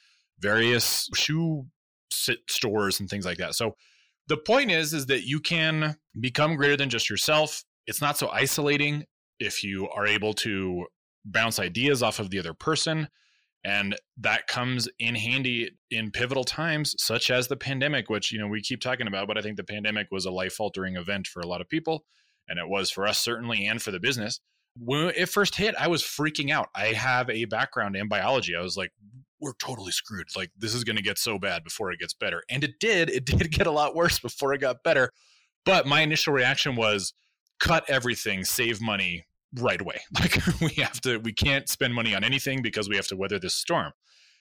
various 0.40 1.08
shoe 1.14 1.66
sit 2.10 2.38
stores 2.48 3.00
and 3.00 3.08
things 3.08 3.24
like 3.24 3.38
that. 3.38 3.54
So 3.54 3.76
the 4.28 4.36
point 4.36 4.70
is 4.70 4.92
is 4.92 5.06
that 5.06 5.26
you 5.26 5.40
can 5.40 5.96
become 6.20 6.56
greater 6.56 6.76
than 6.76 6.90
just 6.90 7.08
yourself. 7.08 7.64
It's 7.86 8.00
not 8.00 8.18
so 8.18 8.28
isolating 8.28 9.04
if 9.38 9.64
you 9.64 9.88
are 9.90 10.06
able 10.06 10.34
to 10.34 10.86
bounce 11.24 11.58
ideas 11.58 12.02
off 12.02 12.18
of 12.18 12.30
the 12.30 12.38
other 12.38 12.54
person 12.54 13.08
and 13.64 13.96
that 14.16 14.46
comes 14.46 14.88
in 14.98 15.14
handy 15.14 15.70
in 15.90 16.10
pivotal 16.10 16.44
times 16.44 16.94
such 16.98 17.30
as 17.30 17.48
the 17.48 17.56
pandemic 17.56 18.10
which 18.10 18.32
you 18.32 18.38
know 18.38 18.48
we 18.48 18.60
keep 18.60 18.80
talking 18.80 19.06
about 19.06 19.26
but 19.26 19.38
i 19.38 19.42
think 19.42 19.56
the 19.56 19.64
pandemic 19.64 20.08
was 20.10 20.24
a 20.24 20.30
life 20.30 20.60
altering 20.60 20.96
event 20.96 21.26
for 21.26 21.40
a 21.40 21.46
lot 21.46 21.60
of 21.60 21.68
people 21.68 22.04
and 22.48 22.58
it 22.58 22.68
was 22.68 22.90
for 22.90 23.06
us 23.06 23.18
certainly 23.18 23.66
and 23.66 23.80
for 23.82 23.90
the 23.90 24.00
business 24.00 24.40
when 24.78 25.12
it 25.16 25.28
first 25.28 25.56
hit, 25.56 25.74
I 25.78 25.88
was 25.88 26.02
freaking 26.02 26.50
out. 26.50 26.68
I 26.74 26.86
have 26.86 27.28
a 27.28 27.44
background 27.44 27.96
in 27.96 28.08
biology. 28.08 28.56
I 28.56 28.62
was 28.62 28.76
like, 28.76 28.92
we're 29.40 29.54
totally 29.54 29.92
screwed. 29.92 30.28
Like, 30.36 30.50
this 30.56 30.74
is 30.74 30.84
going 30.84 30.96
to 30.96 31.02
get 31.02 31.18
so 31.18 31.38
bad 31.38 31.64
before 31.64 31.90
it 31.92 32.00
gets 32.00 32.14
better. 32.14 32.42
And 32.48 32.64
it 32.64 32.78
did. 32.80 33.10
It 33.10 33.24
did 33.26 33.50
get 33.50 33.66
a 33.66 33.72
lot 33.72 33.94
worse 33.94 34.18
before 34.18 34.52
it 34.54 34.60
got 34.60 34.82
better. 34.82 35.10
But 35.64 35.86
my 35.86 36.00
initial 36.00 36.32
reaction 36.32 36.74
was 36.76 37.12
cut 37.60 37.84
everything, 37.88 38.44
save 38.44 38.80
money 38.80 39.26
right 39.58 39.80
away. 39.80 40.00
Like, 40.20 40.38
we 40.60 40.82
have 40.82 41.00
to, 41.02 41.18
we 41.18 41.32
can't 41.32 41.68
spend 41.68 41.94
money 41.94 42.14
on 42.14 42.24
anything 42.24 42.62
because 42.62 42.88
we 42.88 42.96
have 42.96 43.08
to 43.08 43.16
weather 43.16 43.38
this 43.38 43.54
storm. 43.54 43.92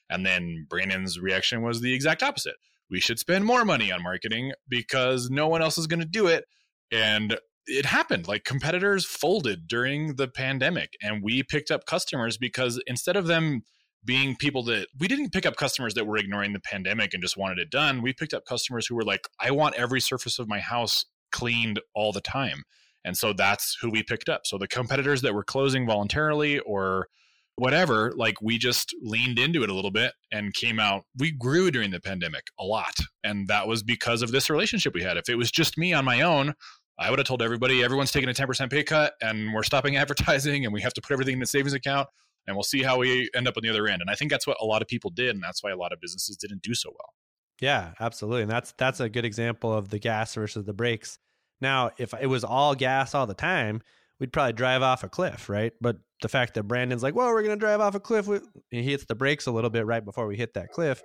And 0.10 0.26
then 0.26 0.68
Brandon's 0.70 1.20
reaction 1.20 1.62
was 1.62 1.82
the 1.82 1.94
exact 1.94 2.22
opposite. 2.22 2.56
We 2.90 3.00
should 3.00 3.20
spend 3.20 3.46
more 3.46 3.64
money 3.64 3.92
on 3.92 4.04
marketing 4.04 4.52
because 4.68 5.30
no 5.30 5.48
one 5.48 5.62
else 5.62 5.78
is 5.78 5.88
going 5.88 6.02
to 6.02 6.06
do 6.06 6.28
it. 6.28 6.44
And 6.92 7.38
it 7.68 7.86
happened 7.86 8.28
like 8.28 8.44
competitors 8.44 9.06
folded 9.06 9.68
during 9.68 10.16
the 10.16 10.28
pandemic 10.28 10.94
and 11.02 11.24
we 11.24 11.44
picked 11.44 11.72
up 11.72 11.86
customers 11.86 12.38
because 12.38 12.82
instead 12.88 13.16
of 13.16 13.28
them 13.28 13.62
being 14.04 14.36
people 14.36 14.64
that 14.64 14.88
we 15.00 15.08
didn't 15.08 15.32
pick 15.32 15.46
up 15.46 15.56
customers 15.56 15.94
that 15.94 16.08
were 16.08 16.18
ignoring 16.18 16.54
the 16.54 16.60
pandemic 16.60 17.14
and 17.14 17.22
just 17.22 17.38
wanted 17.38 17.60
it 17.60 17.70
done 17.70 18.02
we 18.02 18.14
picked 18.14 18.34
up 18.34 18.46
customers 18.46 18.88
who 18.88 18.96
were 18.96 19.04
like 19.04 19.28
i 19.40 19.52
want 19.52 19.76
every 19.76 20.02
surface 20.02 20.40
of 20.40 20.48
my 20.48 20.60
house 20.60 21.06
cleaned 21.32 21.80
all 21.94 22.12
the 22.12 22.22
time 22.22 22.64
and 23.06 23.18
so 23.18 23.34
that's 23.34 23.78
who 23.82 23.90
we 23.90 24.04
picked 24.04 24.30
up 24.30 24.42
so 24.46 24.58
the 24.58 24.68
competitors 24.68 25.22
that 25.22 25.34
were 25.34 25.44
closing 25.44 25.86
voluntarily 25.86 26.60
or 26.60 27.08
whatever 27.56 28.12
like 28.16 28.42
we 28.42 28.58
just 28.58 28.96
leaned 29.02 29.38
into 29.38 29.64
it 29.64 29.70
a 29.70 29.74
little 29.74 29.92
bit 29.92 30.14
and 30.32 30.54
came 30.54 30.80
out 30.80 31.04
we 31.18 31.32
grew 31.32 31.70
during 31.70 31.92
the 31.92 32.00
pandemic 32.00 32.44
a 32.60 32.64
lot 32.64 32.96
and 33.24 33.48
that 33.48 33.68
was 33.68 33.84
because 33.84 34.22
of 34.22 34.32
this 34.32 34.50
relationship 34.50 34.94
we 34.94 35.04
had 35.04 35.18
if 35.18 35.30
it 35.30 35.36
was 35.36 35.52
just 35.52 35.78
me 35.78 35.94
on 35.94 36.06
my 36.06 36.22
own 36.22 36.54
I 37.02 37.10
would 37.10 37.18
have 37.18 37.28
told 37.28 37.42
everybody 37.42 37.84
everyone's 37.84 38.12
taking 38.12 38.30
a 38.30 38.34
10% 38.34 38.70
pay 38.70 38.84
cut 38.84 39.14
and 39.22 39.54
we're 39.54 39.64
stopping 39.64 39.96
advertising 39.98 40.66
and 40.66 40.74
we 40.74 40.82
have 40.82 40.94
to 40.94 41.02
put 41.02 41.12
everything 41.12 41.34
in 41.34 41.40
the 41.40 41.48
savings 41.48 41.74
account 41.74 42.08
and 42.48 42.56
we'll 42.56 42.64
see 42.64 42.84
how 42.84 43.00
we 43.00 43.30
end 43.36 43.48
up 43.48 43.58
on 43.58 43.64
the 43.64 43.70
other 43.70 43.88
end. 43.88 44.02
And 44.02 44.10
I 44.10 44.16
think 44.16 44.32
that's 44.32 44.46
what 44.46 44.58
a 44.62 44.66
lot 44.66 44.82
of 44.82 44.88
people 44.88 45.10
did 45.10 45.36
and 45.36 45.44
that's 45.44 45.64
why 45.64 45.72
a 45.72 45.76
lot 45.76 45.92
of 45.94 46.00
businesses 46.00 46.38
didn't 46.38 46.62
do 46.62 46.76
so 46.76 46.90
well. 46.92 47.14
Yeah, 47.60 47.94
absolutely. 48.00 48.44
And 48.44 48.52
that's 48.52 48.74
that's 48.78 49.00
a 49.00 49.10
good 49.10 49.26
example 49.26 49.74
of 49.74 49.90
the 49.90 50.00
gas 50.00 50.34
versus 50.36 50.64
the 50.66 50.74
brakes. 50.74 51.18
Now, 51.62 51.92
if 51.98 52.14
it 52.20 52.28
was 52.28 52.44
all 52.44 52.76
gas 52.76 53.14
all 53.14 53.28
the 53.28 53.34
time, 53.34 53.82
we'd 54.20 54.34
probably 54.34 54.54
drive 54.54 54.82
off 54.82 55.04
a 55.04 55.10
cliff, 55.10 55.50
right? 55.50 55.74
But 55.80 55.98
the 56.22 56.30
fact 56.30 56.56
that 56.56 56.64
Brandon's 56.64 57.04
like, 57.04 57.16
"Well, 57.16 57.30
we're 57.30 57.44
going 57.44 57.58
to 57.58 57.60
drive 57.60 57.82
off 57.82 57.96
a 57.96 58.00
cliff," 58.00 58.28
he 58.70 58.84
hits 58.84 59.06
the 59.06 59.16
brakes 59.16 59.48
a 59.48 59.52
little 59.52 59.70
bit 59.70 59.86
right 59.86 60.04
before 60.04 60.28
we 60.28 60.38
hit 60.38 60.54
that 60.56 60.70
cliff. 60.72 61.02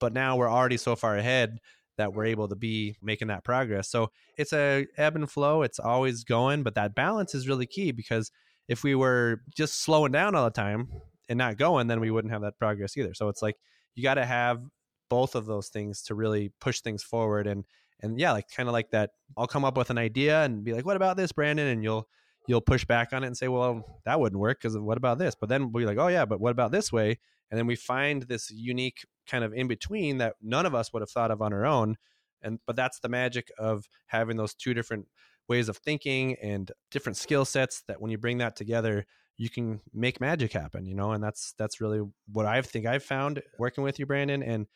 But 0.00 0.12
now 0.12 0.36
we're 0.36 0.50
already 0.50 0.76
so 0.76 0.94
far 0.96 1.16
ahead 1.16 1.58
that 1.96 2.14
we're 2.14 2.26
able 2.26 2.48
to 2.48 2.56
be 2.56 2.96
making 3.02 3.28
that 3.28 3.44
progress. 3.44 3.90
So 3.90 4.10
it's 4.36 4.52
a 4.52 4.86
ebb 4.96 5.16
and 5.16 5.30
flow. 5.30 5.62
It's 5.62 5.80
always 5.80 6.24
going, 6.24 6.62
but 6.62 6.76
that 6.76 6.94
balance 6.94 7.34
is 7.34 7.48
really 7.48 7.66
key 7.66 7.90
because 7.90 8.30
if 8.68 8.84
we 8.84 8.94
were 8.94 9.42
just 9.56 9.82
slowing 9.82 10.12
down 10.12 10.34
all 10.34 10.44
the 10.44 10.50
time 10.50 10.88
and 11.28 11.36
not 11.36 11.58
going, 11.58 11.88
then 11.88 12.00
we 12.00 12.10
wouldn't 12.10 12.32
have 12.32 12.42
that 12.42 12.58
progress 12.58 12.96
either. 12.96 13.14
So 13.14 13.28
it's 13.28 13.42
like 13.42 13.56
you 13.94 14.02
got 14.02 14.14
to 14.14 14.24
have 14.24 14.62
both 15.10 15.34
of 15.34 15.46
those 15.46 15.68
things 15.68 16.02
to 16.02 16.14
really 16.14 16.52
push 16.60 16.80
things 16.80 17.02
forward 17.02 17.46
and 17.46 17.64
and 18.00 18.18
yeah, 18.18 18.32
like 18.32 18.48
kind 18.48 18.68
of 18.68 18.72
like 18.72 18.90
that 18.90 19.10
I'll 19.36 19.46
come 19.46 19.64
up 19.64 19.76
with 19.76 19.90
an 19.90 19.98
idea 19.98 20.44
and 20.44 20.64
be 20.64 20.72
like, 20.72 20.86
"What 20.86 20.96
about 20.96 21.16
this, 21.16 21.32
Brandon?" 21.32 21.66
and 21.66 21.82
you'll 21.82 22.08
you'll 22.46 22.60
push 22.60 22.84
back 22.84 23.12
on 23.12 23.24
it 23.24 23.26
and 23.26 23.36
say, 23.36 23.48
"Well, 23.48 23.84
that 24.04 24.20
wouldn't 24.20 24.40
work 24.40 24.60
because 24.60 24.76
what 24.78 24.96
about 24.96 25.18
this?" 25.18 25.34
But 25.34 25.48
then 25.48 25.72
we'll 25.72 25.82
be 25.82 25.86
like, 25.86 25.98
"Oh 25.98 26.08
yeah, 26.08 26.24
but 26.24 26.40
what 26.40 26.50
about 26.50 26.72
this 26.72 26.92
way?" 26.92 27.18
And 27.50 27.58
then 27.58 27.66
we 27.66 27.76
find 27.76 28.22
this 28.22 28.50
unique 28.50 29.06
kind 29.26 29.44
of 29.44 29.52
in 29.54 29.68
between 29.68 30.18
that 30.18 30.34
none 30.42 30.66
of 30.66 30.74
us 30.74 30.92
would 30.92 31.02
have 31.02 31.10
thought 31.10 31.30
of 31.30 31.40
on 31.42 31.52
our 31.52 31.66
own. 31.66 31.96
And 32.42 32.60
but 32.66 32.76
that's 32.76 33.00
the 33.00 33.08
magic 33.08 33.50
of 33.58 33.88
having 34.06 34.36
those 34.36 34.54
two 34.54 34.74
different 34.74 35.06
ways 35.48 35.68
of 35.68 35.78
thinking 35.78 36.36
and 36.42 36.70
different 36.90 37.16
skill 37.16 37.44
sets 37.44 37.82
that 37.88 38.00
when 38.00 38.10
you 38.10 38.18
bring 38.18 38.38
that 38.38 38.54
together, 38.54 39.06
you 39.38 39.48
can 39.48 39.80
make 39.94 40.20
magic 40.20 40.52
happen, 40.52 40.84
you 40.84 40.94
know, 40.94 41.12
and 41.12 41.22
that's 41.22 41.54
that's 41.58 41.80
really 41.80 42.02
what 42.30 42.46
I 42.46 42.60
think 42.62 42.86
I've 42.86 43.02
found 43.02 43.42
working 43.58 43.84
with 43.84 43.98
you, 43.98 44.06
Brandon. 44.06 44.42
And 44.42 44.66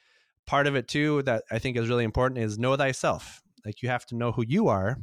part 0.46 0.66
of 0.66 0.74
it 0.74 0.88
too 0.88 1.22
that 1.22 1.44
I 1.50 1.59
think 1.59 1.76
is 1.76 1.88
really 1.88 2.05
important 2.05 2.38
is 2.40 2.59
know 2.59 2.76
thyself. 2.76 3.42
Like 3.64 3.83
you 3.83 3.88
have 3.88 4.07
to 4.07 4.16
know 4.16 4.33
who 4.33 4.44
you 4.46 4.68
are. 4.68 4.98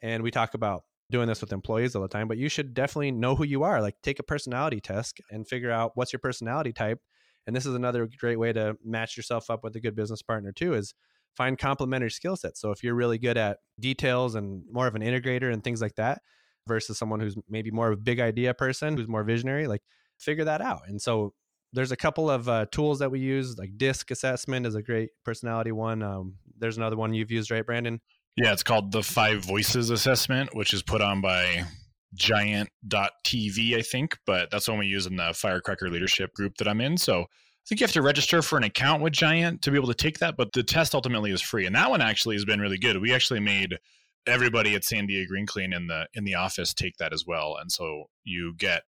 And 0.00 0.22
we 0.22 0.30
talk 0.30 0.54
about 0.54 0.82
doing 1.10 1.28
this 1.28 1.40
with 1.40 1.52
employees 1.52 1.94
all 1.94 2.02
the 2.02 2.08
time, 2.08 2.26
but 2.26 2.38
you 2.38 2.48
should 2.48 2.74
definitely 2.74 3.12
know 3.12 3.36
who 3.36 3.44
you 3.44 3.62
are. 3.62 3.80
Like 3.80 3.96
take 4.02 4.18
a 4.18 4.24
personality 4.24 4.80
test 4.80 5.20
and 5.30 5.46
figure 5.46 5.70
out 5.70 5.92
what's 5.94 6.12
your 6.12 6.20
personality 6.20 6.72
type. 6.72 6.98
And 7.46 7.54
this 7.54 7.66
is 7.66 7.74
another 7.74 8.08
great 8.18 8.38
way 8.38 8.52
to 8.52 8.76
match 8.84 9.16
yourself 9.16 9.50
up 9.50 9.62
with 9.62 9.76
a 9.76 9.80
good 9.80 9.94
business 9.94 10.22
partner 10.22 10.52
too 10.52 10.74
is 10.74 10.94
find 11.36 11.58
complementary 11.58 12.10
skill 12.10 12.36
sets. 12.36 12.60
So 12.60 12.70
if 12.70 12.82
you're 12.82 12.94
really 12.94 13.18
good 13.18 13.36
at 13.36 13.58
details 13.78 14.34
and 14.34 14.62
more 14.70 14.86
of 14.86 14.94
an 14.94 15.02
integrator 15.02 15.52
and 15.52 15.62
things 15.62 15.80
like 15.80 15.94
that 15.96 16.20
versus 16.66 16.98
someone 16.98 17.20
who's 17.20 17.36
maybe 17.48 17.70
more 17.70 17.90
of 17.90 17.98
a 17.98 18.02
big 18.02 18.20
idea 18.20 18.54
person 18.54 18.96
who's 18.96 19.08
more 19.08 19.24
visionary, 19.24 19.66
like 19.66 19.82
figure 20.18 20.44
that 20.44 20.60
out. 20.60 20.82
And 20.86 21.00
so 21.00 21.34
there's 21.72 21.92
a 21.92 21.96
couple 21.96 22.30
of 22.30 22.48
uh, 22.48 22.66
tools 22.70 22.98
that 22.98 23.10
we 23.10 23.20
use 23.20 23.58
like 23.58 23.76
disc 23.76 24.10
assessment 24.10 24.66
is 24.66 24.74
a 24.74 24.82
great 24.82 25.10
personality 25.24 25.72
one. 25.72 26.02
Um, 26.02 26.34
there's 26.58 26.76
another 26.76 26.96
one 26.96 27.14
you've 27.14 27.30
used, 27.30 27.50
right, 27.50 27.64
Brandon? 27.64 28.00
Yeah, 28.36 28.52
it's 28.52 28.62
called 28.62 28.92
the 28.92 29.02
Five 29.02 29.44
Voices 29.44 29.90
Assessment, 29.90 30.54
which 30.54 30.72
is 30.72 30.82
put 30.82 31.02
on 31.02 31.20
by 31.20 31.64
giant.tv, 32.14 33.76
I 33.76 33.82
think, 33.82 34.18
but 34.26 34.50
that's 34.50 34.68
one 34.68 34.78
we 34.78 34.86
use 34.86 35.06
in 35.06 35.16
the 35.16 35.32
Firecracker 35.34 35.90
Leadership 35.90 36.32
group 36.34 36.56
that 36.56 36.68
I'm 36.68 36.80
in. 36.80 36.96
So 36.96 37.22
I 37.22 37.68
think 37.68 37.80
you 37.80 37.84
have 37.84 37.92
to 37.92 38.02
register 38.02 38.42
for 38.42 38.56
an 38.56 38.64
account 38.64 39.02
with 39.02 39.12
Giant 39.12 39.62
to 39.62 39.70
be 39.70 39.76
able 39.76 39.88
to 39.88 39.94
take 39.94 40.18
that, 40.18 40.36
but 40.36 40.52
the 40.52 40.62
test 40.62 40.94
ultimately 40.94 41.30
is 41.30 41.40
free. 41.40 41.66
And 41.66 41.74
that 41.76 41.90
one 41.90 42.00
actually 42.00 42.34
has 42.36 42.44
been 42.44 42.60
really 42.60 42.78
good. 42.78 43.00
We 43.00 43.14
actually 43.14 43.40
made 43.40 43.78
everybody 44.26 44.74
at 44.74 44.82
Sandia 44.82 45.26
Green 45.26 45.46
Clean 45.46 45.72
in 45.72 45.86
the 45.86 46.06
in 46.14 46.24
the 46.24 46.34
office 46.34 46.74
take 46.74 46.96
that 46.98 47.12
as 47.12 47.24
well. 47.26 47.56
And 47.60 47.70
so 47.70 48.04
you 48.24 48.54
get 48.56 48.82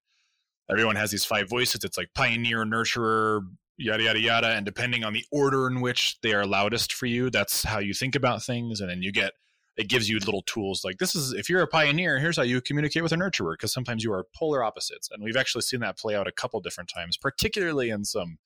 everyone 0.71 0.97
has 0.97 1.11
these 1.11 1.25
five 1.25 1.49
voices. 1.49 1.85
It's 1.85 1.99
like 1.99 2.11
pioneer, 2.15 2.65
nurturer, 2.65 3.43
yada 3.77 4.03
yada 4.03 4.21
yada. 4.21 4.49
And 4.49 4.65
depending 4.65 5.05
on 5.05 5.13
the 5.13 5.25
order 5.33 5.67
in 5.67 5.81
which 5.81 6.21
they 6.23 6.33
are 6.33 6.47
loudest 6.47 6.93
for 6.93 7.07
you 7.07 7.31
that's 7.31 7.65
how 7.65 7.79
you 7.79 7.95
think 7.95 8.15
about 8.15 8.43
things. 8.43 8.81
And 8.81 8.91
then 8.91 9.03
you 9.03 9.13
get 9.13 9.33
it 9.77 9.89
gives 9.89 10.09
you 10.09 10.19
little 10.21 10.43
tools. 10.43 10.85
Like 10.85 10.99
this 10.99 11.15
is 11.15 11.33
if 11.33 11.49
you're 11.49 11.63
a 11.63 11.67
pioneer 11.67 12.19
here's 12.19 12.37
how 12.37 12.43
you 12.43 12.61
communicate 12.61 13.03
with 13.03 13.13
a 13.13 13.17
nurturer 13.17 13.55
because 13.55 13.73
sometimes 13.73 14.05
you 14.05 14.13
are 14.13 14.27
polar 14.35 14.63
opposites. 14.63 15.09
And 15.11 15.23
we've 15.23 15.37
actually 15.37 15.63
seen 15.63 15.81
that 15.81 15.99
play 15.99 16.15
out 16.15 16.29
a 16.29 16.33
couple 16.33 16.61
different 16.61 16.91
times 16.95 17.17
particularly 17.17 17.91
in 17.91 18.05
some 18.05 18.39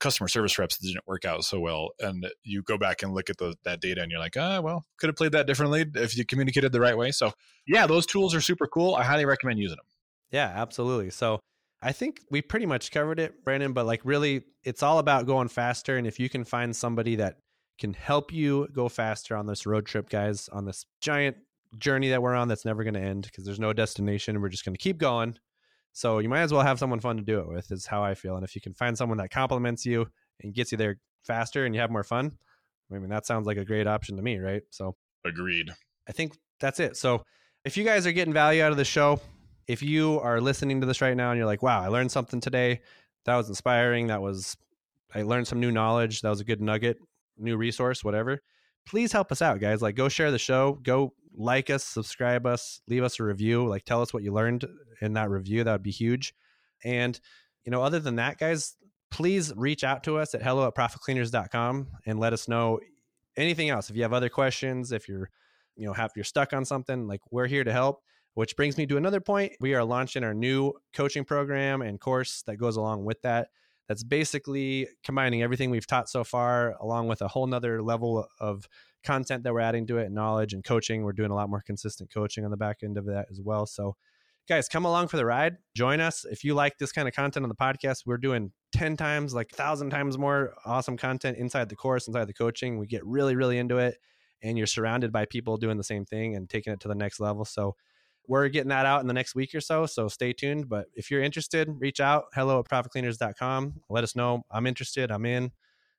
customer 0.00 0.26
service 0.26 0.58
reps 0.58 0.76
that 0.76 0.86
didn't 0.88 1.06
work 1.06 1.24
out 1.24 1.44
so 1.44 1.60
well. 1.60 1.90
And 2.00 2.26
you 2.42 2.62
go 2.62 2.76
back 2.76 3.04
and 3.04 3.14
look 3.14 3.30
at 3.30 3.38
the, 3.38 3.54
that 3.62 3.80
data 3.80 4.02
and 4.02 4.10
you're 4.10 4.20
like 4.20 4.36
ah 4.36 4.60
well 4.60 4.84
could 4.98 5.08
have 5.08 5.16
played 5.16 5.32
that 5.32 5.46
differently 5.46 5.84
if 5.94 6.16
you 6.16 6.24
communicated 6.24 6.72
the 6.72 6.80
right 6.80 6.96
way. 6.96 7.12
So 7.12 7.32
yeah 7.66 7.86
those 7.86 8.04
tools 8.04 8.34
are 8.34 8.40
super 8.40 8.66
cool. 8.66 8.96
I 8.96 9.04
highly 9.04 9.24
recommend 9.26 9.60
using 9.60 9.76
them 9.76 9.86
yeah 10.32 10.52
absolutely. 10.56 11.10
So 11.10 11.38
I 11.82 11.92
think 11.92 12.20
we 12.30 12.42
pretty 12.42 12.66
much 12.66 12.92
covered 12.92 13.18
it, 13.18 13.44
Brandon, 13.44 13.72
but 13.72 13.86
like 13.86 14.00
really, 14.04 14.44
it's 14.62 14.82
all 14.82 14.98
about 14.98 15.26
going 15.26 15.48
faster. 15.48 15.96
And 15.96 16.06
if 16.06 16.20
you 16.20 16.28
can 16.28 16.44
find 16.44 16.74
somebody 16.74 17.16
that 17.16 17.38
can 17.78 17.92
help 17.92 18.32
you 18.32 18.68
go 18.72 18.88
faster 18.88 19.36
on 19.36 19.46
this 19.46 19.66
road 19.66 19.84
trip, 19.84 20.08
guys, 20.08 20.48
on 20.52 20.64
this 20.64 20.86
giant 21.00 21.36
journey 21.78 22.10
that 22.10 22.22
we're 22.22 22.34
on 22.34 22.46
that's 22.46 22.64
never 22.64 22.84
going 22.84 22.94
to 22.94 23.00
end 23.00 23.24
because 23.24 23.44
there's 23.44 23.58
no 23.58 23.72
destination. 23.72 24.40
We're 24.40 24.48
just 24.48 24.64
going 24.64 24.74
to 24.74 24.82
keep 24.82 24.98
going. 24.98 25.36
So 25.92 26.20
you 26.20 26.28
might 26.28 26.42
as 26.42 26.52
well 26.52 26.62
have 26.62 26.78
someone 26.78 27.00
fun 27.00 27.16
to 27.16 27.22
do 27.22 27.40
it 27.40 27.48
with, 27.48 27.70
is 27.72 27.86
how 27.86 28.04
I 28.04 28.14
feel. 28.14 28.36
And 28.36 28.44
if 28.44 28.54
you 28.54 28.60
can 28.60 28.74
find 28.74 28.96
someone 28.96 29.18
that 29.18 29.30
compliments 29.30 29.84
you 29.84 30.06
and 30.40 30.54
gets 30.54 30.70
you 30.70 30.78
there 30.78 30.98
faster 31.24 31.66
and 31.66 31.74
you 31.74 31.80
have 31.80 31.90
more 31.90 32.04
fun, 32.04 32.32
I 32.90 32.98
mean, 32.98 33.10
that 33.10 33.26
sounds 33.26 33.46
like 33.46 33.56
a 33.56 33.64
great 33.64 33.86
option 33.86 34.16
to 34.16 34.22
me, 34.22 34.38
right? 34.38 34.62
So, 34.70 34.96
agreed. 35.24 35.70
I 36.08 36.12
think 36.12 36.36
that's 36.60 36.78
it. 36.78 36.96
So, 36.96 37.24
if 37.64 37.76
you 37.76 37.84
guys 37.84 38.06
are 38.06 38.12
getting 38.12 38.34
value 38.34 38.62
out 38.62 38.70
of 38.70 38.76
the 38.76 38.84
show, 38.84 39.20
if 39.72 39.82
you 39.82 40.20
are 40.20 40.38
listening 40.38 40.82
to 40.82 40.86
this 40.86 41.00
right 41.00 41.16
now 41.16 41.30
and 41.30 41.38
you're 41.38 41.46
like, 41.46 41.62
wow, 41.62 41.80
I 41.82 41.88
learned 41.88 42.12
something 42.12 42.40
today, 42.40 42.82
that 43.24 43.36
was 43.36 43.48
inspiring, 43.48 44.08
that 44.08 44.20
was, 44.20 44.54
I 45.14 45.22
learned 45.22 45.48
some 45.48 45.60
new 45.60 45.72
knowledge, 45.72 46.20
that 46.20 46.28
was 46.28 46.40
a 46.40 46.44
good 46.44 46.60
nugget, 46.60 46.98
new 47.38 47.56
resource, 47.56 48.04
whatever, 48.04 48.42
please 48.84 49.12
help 49.12 49.32
us 49.32 49.40
out, 49.40 49.60
guys. 49.60 49.80
Like, 49.80 49.96
go 49.96 50.10
share 50.10 50.30
the 50.30 50.38
show, 50.38 50.78
go 50.82 51.14
like 51.34 51.70
us, 51.70 51.84
subscribe 51.84 52.44
us, 52.44 52.82
leave 52.86 53.02
us 53.02 53.18
a 53.18 53.24
review, 53.24 53.66
like, 53.66 53.84
tell 53.84 54.02
us 54.02 54.12
what 54.12 54.22
you 54.22 54.30
learned 54.30 54.66
in 55.00 55.14
that 55.14 55.30
review. 55.30 55.64
That 55.64 55.72
would 55.72 55.82
be 55.82 55.90
huge. 55.90 56.34
And, 56.84 57.18
you 57.64 57.70
know, 57.70 57.82
other 57.82 57.98
than 57.98 58.16
that, 58.16 58.38
guys, 58.38 58.76
please 59.10 59.54
reach 59.56 59.84
out 59.84 60.04
to 60.04 60.18
us 60.18 60.34
at 60.34 60.42
hello 60.42 60.66
at 60.66 60.74
profitcleaners.com 60.74 61.88
and 62.04 62.20
let 62.20 62.34
us 62.34 62.46
know 62.46 62.78
anything 63.38 63.70
else. 63.70 63.88
If 63.88 63.96
you 63.96 64.02
have 64.02 64.12
other 64.12 64.28
questions, 64.28 64.92
if 64.92 65.08
you're, 65.08 65.30
you 65.76 65.86
know, 65.86 65.94
have 65.94 66.12
you're 66.14 66.24
stuck 66.24 66.52
on 66.52 66.66
something, 66.66 67.06
like 67.06 67.20
we're 67.30 67.46
here 67.46 67.64
to 67.64 67.72
help. 67.72 68.02
Which 68.34 68.56
brings 68.56 68.78
me 68.78 68.86
to 68.86 68.96
another 68.96 69.20
point. 69.20 69.52
We 69.60 69.74
are 69.74 69.84
launching 69.84 70.24
our 70.24 70.32
new 70.32 70.72
coaching 70.94 71.24
program 71.24 71.82
and 71.82 72.00
course 72.00 72.42
that 72.46 72.56
goes 72.56 72.76
along 72.76 73.04
with 73.04 73.20
that. 73.22 73.48
That's 73.88 74.04
basically 74.04 74.88
combining 75.04 75.42
everything 75.42 75.70
we've 75.70 75.86
taught 75.86 76.08
so 76.08 76.24
far, 76.24 76.74
along 76.80 77.08
with 77.08 77.20
a 77.20 77.28
whole 77.28 77.46
nother 77.46 77.82
level 77.82 78.26
of 78.40 78.66
content 79.04 79.42
that 79.42 79.52
we're 79.52 79.60
adding 79.60 79.86
to 79.88 79.98
it, 79.98 80.10
knowledge 80.10 80.54
and 80.54 80.64
coaching. 80.64 81.02
We're 81.02 81.12
doing 81.12 81.30
a 81.30 81.34
lot 81.34 81.50
more 81.50 81.60
consistent 81.60 82.12
coaching 82.12 82.44
on 82.44 82.50
the 82.50 82.56
back 82.56 82.78
end 82.82 82.96
of 82.96 83.06
that 83.06 83.26
as 83.30 83.40
well. 83.42 83.66
So, 83.66 83.96
guys, 84.48 84.68
come 84.68 84.86
along 84.86 85.08
for 85.08 85.16
the 85.16 85.26
ride. 85.26 85.56
Join 85.76 86.00
us. 86.00 86.24
If 86.24 86.44
you 86.44 86.54
like 86.54 86.78
this 86.78 86.92
kind 86.92 87.08
of 87.08 87.14
content 87.14 87.44
on 87.44 87.50
the 87.50 87.54
podcast, 87.54 88.04
we're 88.06 88.16
doing 88.16 88.52
10 88.72 88.96
times, 88.96 89.34
like 89.34 89.50
1,000 89.52 89.90
times 89.90 90.16
more 90.16 90.54
awesome 90.64 90.96
content 90.96 91.36
inside 91.36 91.68
the 91.68 91.76
course, 91.76 92.06
inside 92.06 92.26
the 92.26 92.32
coaching. 92.32 92.78
We 92.78 92.86
get 92.86 93.04
really, 93.04 93.36
really 93.36 93.58
into 93.58 93.78
it. 93.78 93.96
And 94.42 94.56
you're 94.56 94.66
surrounded 94.66 95.12
by 95.12 95.26
people 95.26 95.56
doing 95.56 95.76
the 95.76 95.84
same 95.84 96.04
thing 96.04 96.34
and 96.34 96.48
taking 96.48 96.72
it 96.72 96.80
to 96.80 96.88
the 96.88 96.94
next 96.94 97.20
level. 97.20 97.44
So, 97.44 97.76
we're 98.26 98.48
getting 98.48 98.68
that 98.68 98.86
out 98.86 99.00
in 99.00 99.06
the 99.06 99.14
next 99.14 99.34
week 99.34 99.54
or 99.54 99.60
so. 99.60 99.86
So 99.86 100.08
stay 100.08 100.32
tuned. 100.32 100.68
But 100.68 100.86
if 100.94 101.10
you're 101.10 101.22
interested, 101.22 101.68
reach 101.78 102.00
out. 102.00 102.26
Hello 102.34 102.58
at 102.60 102.66
profitcleaners.com. 102.66 103.82
Let 103.88 104.04
us 104.04 104.14
know. 104.14 104.44
I'm 104.50 104.66
interested. 104.66 105.10
I'm 105.10 105.26
in. 105.26 105.52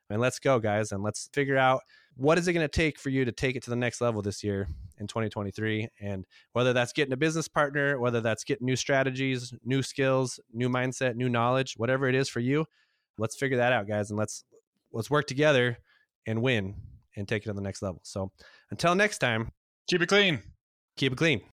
And 0.09 0.21
let's 0.21 0.39
go, 0.39 0.59
guys. 0.59 0.91
And 0.91 1.03
let's 1.03 1.29
figure 1.33 1.57
out 1.57 1.81
what 2.15 2.37
is 2.37 2.47
it 2.47 2.53
going 2.53 2.63
to 2.63 2.71
take 2.71 2.99
for 2.99 3.09
you 3.09 3.25
to 3.25 3.31
take 3.31 3.55
it 3.55 3.63
to 3.63 3.69
the 3.69 3.75
next 3.75 4.01
level 4.01 4.21
this 4.21 4.43
year 4.43 4.67
in 4.99 5.07
2023. 5.07 5.89
And 6.01 6.25
whether 6.53 6.73
that's 6.73 6.93
getting 6.93 7.13
a 7.13 7.17
business 7.17 7.47
partner, 7.47 7.99
whether 7.99 8.21
that's 8.21 8.43
getting 8.43 8.65
new 8.65 8.75
strategies, 8.75 9.53
new 9.63 9.81
skills, 9.81 10.39
new 10.53 10.69
mindset, 10.69 11.15
new 11.15 11.29
knowledge, 11.29 11.75
whatever 11.77 12.07
it 12.07 12.15
is 12.15 12.29
for 12.29 12.39
you, 12.39 12.65
let's 13.17 13.35
figure 13.35 13.57
that 13.57 13.73
out, 13.73 13.87
guys. 13.87 14.09
And 14.11 14.19
let's 14.19 14.43
let's 14.91 15.09
work 15.09 15.25
together 15.25 15.77
and 16.27 16.41
win 16.41 16.75
and 17.15 17.27
take 17.27 17.43
it 17.43 17.45
to 17.47 17.53
the 17.53 17.61
next 17.61 17.81
level. 17.81 18.01
So 18.03 18.31
until 18.71 18.95
next 18.95 19.17
time, 19.17 19.51
keep 19.87 20.01
it 20.01 20.07
clean. 20.07 20.41
Keep 20.97 21.13
it 21.13 21.17
clean. 21.17 21.52